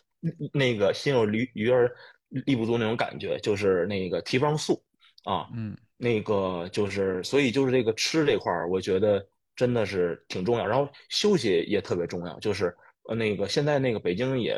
[0.52, 1.94] 那个心有驴驴儿
[2.30, 4.82] 力不足那种感觉，就是那个提不上速
[5.24, 5.46] 啊。
[5.54, 9.26] 嗯，那个就是所以就是这个吃这块儿，我觉得
[9.56, 10.64] 真的是挺重要。
[10.64, 12.72] 然后休息也特别重要，就是
[13.08, 14.56] 呃那个现在那个北京也。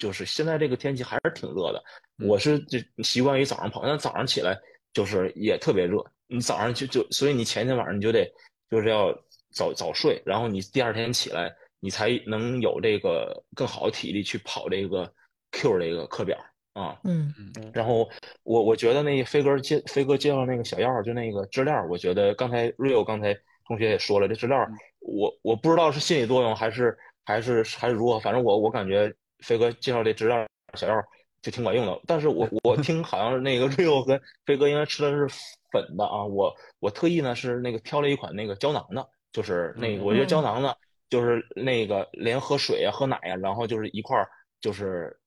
[0.00, 1.84] 就是现在这个天气还是挺热的，
[2.26, 4.58] 我是就习惯于早上跑，但早上起来
[4.94, 6.02] 就是也特别热。
[6.26, 8.26] 你早上就就，所以你前天晚上你就得
[8.70, 9.14] 就是要
[9.52, 15.12] 早早睡，然后你第二天起来，你才能有这个更好的体力去跑这个
[15.50, 16.38] Q 这个课表
[16.72, 16.98] 啊。
[17.04, 17.70] 嗯嗯。
[17.74, 18.08] 然后
[18.42, 23.36] 我我觉得那飞哥介飞哥介绍那个小药，就那个知了，我觉得刚才 Rio 刚才
[23.70, 24.66] 同学也说了，这知了，
[24.98, 29.10] 我我不知道是心理作用还是还是还是如何，反正我我感觉。
[29.42, 31.02] 飞哥介绍这知料小药
[31.40, 35.26] 就挺管用的，但是我我听好像是那个瑞欧跟飞哥应该吃的是
[35.72, 40.74] 粉的啊，我我特意呢是那个挑了一款那个胶囊的，就是那个我觉得胶囊呢
[41.08, 44.28] 就是那个连喝水啊喝奶啊，然后就是一块儿
[44.60, 45.18] 就是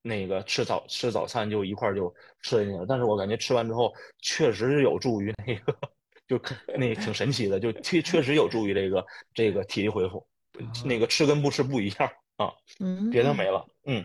[0.00, 3.92] 那个吃早吃早餐就一块儿就吃进去了，但是我感觉吃完之后
[4.22, 5.76] 确实是有助于那个
[6.28, 6.40] 就
[6.76, 9.04] 那挺神奇的，就确确实有助于这个
[9.34, 10.24] 这个体力恢复，
[10.84, 12.08] 那个吃跟不吃不一样。
[12.36, 14.04] 啊，嗯，别的没了，嗯，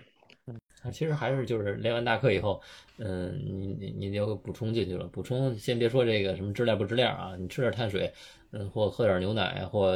[0.92, 2.60] 其实还是就是练完大课以后，
[2.98, 8.12] 嗯，你你你就补充进去了，补充先别说这个什么质量不质量啊，你吃点碳水，
[8.50, 9.96] 嗯，或喝点牛奶，或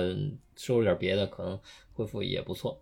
[0.56, 1.60] 摄入点别的，可能
[1.94, 2.80] 恢复也不错。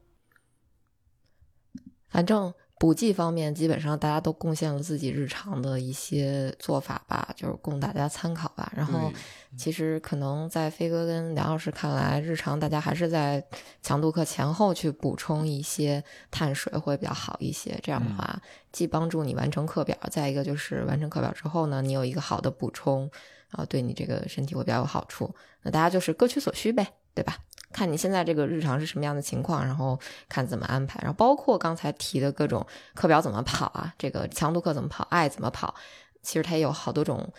[2.09, 2.53] 反正。
[2.77, 8.69] 补剂方面，基本上大家都贡献了自己日常的一些做法吧，就是供大家参考吧。
[8.75, 9.11] 然后，
[9.57, 13.41] 其实可能在飞哥跟梁老师看来，日常大家还是在
[13.81, 17.79] 强度课前后去补充一些碳水会比较好一些。
[17.81, 18.41] 这样的话，
[18.73, 23.09] 既帮助你完成课表，再一个就是完成课表之后呢，你有一个好的补充，
[23.49, 25.33] 然后对你这个身体会比较有好处。
[25.61, 27.37] 那大家就是各取所需呗，对吧？
[27.75, 29.99] 看你现在这个日常是什么样的情况，然后
[30.29, 35.75] 看怎么安排，然后包括刚才提的各种课表怎么跑啊，这个强度课怎么跑，爱怎么跑，
[36.21, 37.29] 其实它也有好多种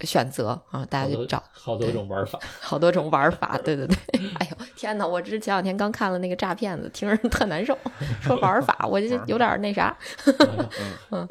[0.00, 3.96] 选择啊，大家就找好多种玩法，好多种玩法，对对对，
[4.40, 7.76] 哎呦天哪，我这前两天刚看了那个诈骗子，听着特难受，
[8.22, 9.94] 说玩法，我就有点那啥，
[11.12, 11.28] 嗯，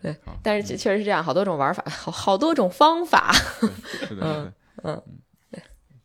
[0.00, 3.32] 对，但是确实是这样，好多种玩法，好好多种方法，
[4.08, 4.52] 是的，嗯
[4.84, 5.02] 嗯。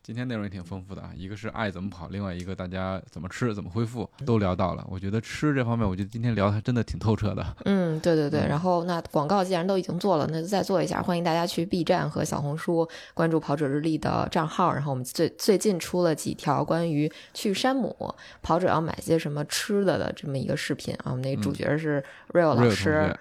[0.02, 4.84] 今天内容也挺丰富的啊，一个是爱怎么跑，另外一个大家怎么吃、怎么恢复都聊到了。
[4.88, 7.46] 我觉得吃这方面，我觉得今天聊的还真的挺透彻的。
[7.66, 8.40] 嗯，对对对。
[8.40, 11.02] 然后那广告既然都已经做了，那就再做一下。
[11.02, 14.72] 欢迎大家去 B 站和小红书关注跑者日历的账号。
[14.72, 17.94] 然后我们最最近出了几条关于去山姆
[18.42, 21.10] 跑者要买些什么吃的的这么一个视频啊。
[21.10, 23.14] 我们那个主角是 Real 老师，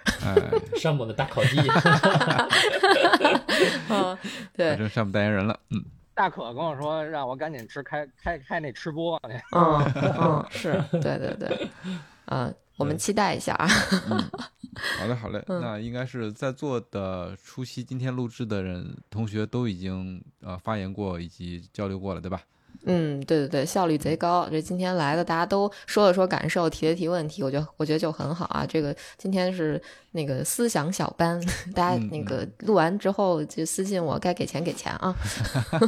[0.78, 1.60] 山姆 的大烤鸡。
[3.90, 4.18] 嗯，
[4.56, 5.60] 对，成山姆代言人了。
[5.70, 5.84] 嗯。
[6.20, 9.34] 大可跟我说，让我赶紧吃开开开那吃播去。
[9.56, 9.80] 嗯
[10.20, 11.70] 嗯，是 对对对，
[12.28, 13.66] 嗯，我们期待一下啊。
[13.66, 22.42] 好嘞好嘞，那应该是在座的出席今天录制的人同学都已经呃发言过以及交流过了，对吧？
[22.86, 24.48] 嗯，对对对，效率贼高。
[24.50, 28.66] 这今天来的大家都说了说感受，提了提问题，我觉得我觉得就很好啊。
[28.66, 31.40] 这个今天是那个思想小班，
[31.76, 35.14] 大家那个录完之后就私信我，该给钱给钱啊。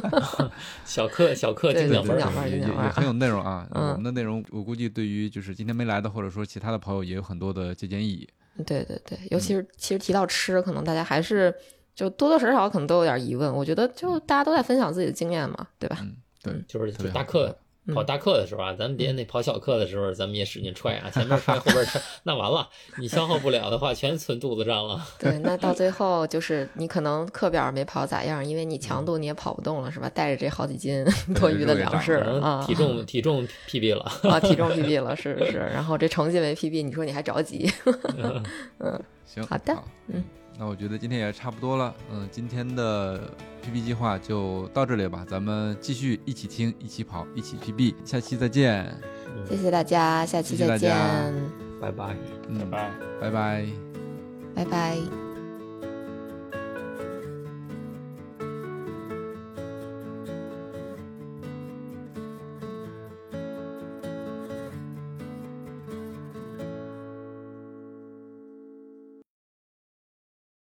[0.85, 2.17] 小课小课金奖分，
[2.49, 3.67] 金奖分，很有内容啊。
[3.71, 8.27] 我们的内容我估计对于就是今天没来的或者说其他的朋友也有很多的借鉴意义。
[8.65, 11.55] 对对对，尤其是其实提到吃，可能大家还是
[11.95, 13.51] 就多多少少可能都有点疑问。
[13.51, 15.97] 我觉得就大家都在分享自己的经验嘛，对吧？
[16.43, 17.55] 对，就是就大课
[17.93, 22.69] 跑大课的时候啊，咱们别那跑小课的时候，咱们也使劲踹啊，前面踹后边踹，那完了，
[22.99, 25.03] 你消耗不了的话，全存肚子上了。
[25.17, 30.07] 对，那到最后就是你可能课表没跑咋样，因为你强度你也跑不动了，是吧？
[30.13, 37.67] 带着这好几斤 多余的粮食啊，体重体重 PB 了啊，体重 PB 了，是是，然后这成绩没 PB，你说你还着急？
[38.79, 39.75] 嗯，行，好的，
[40.07, 40.23] 嗯。
[40.61, 43.19] 那我觉得今天也差不多了，嗯，今天的
[43.65, 48.95] PB 计划就到这里吧，咱们继续一起听，一起跑，一起 PB，下期再见，
[49.49, 50.95] 谢谢大家，下期再见，
[51.81, 52.15] 拜拜，
[52.47, 53.65] 嗯，拜拜，拜拜，
[54.53, 55.30] 拜拜。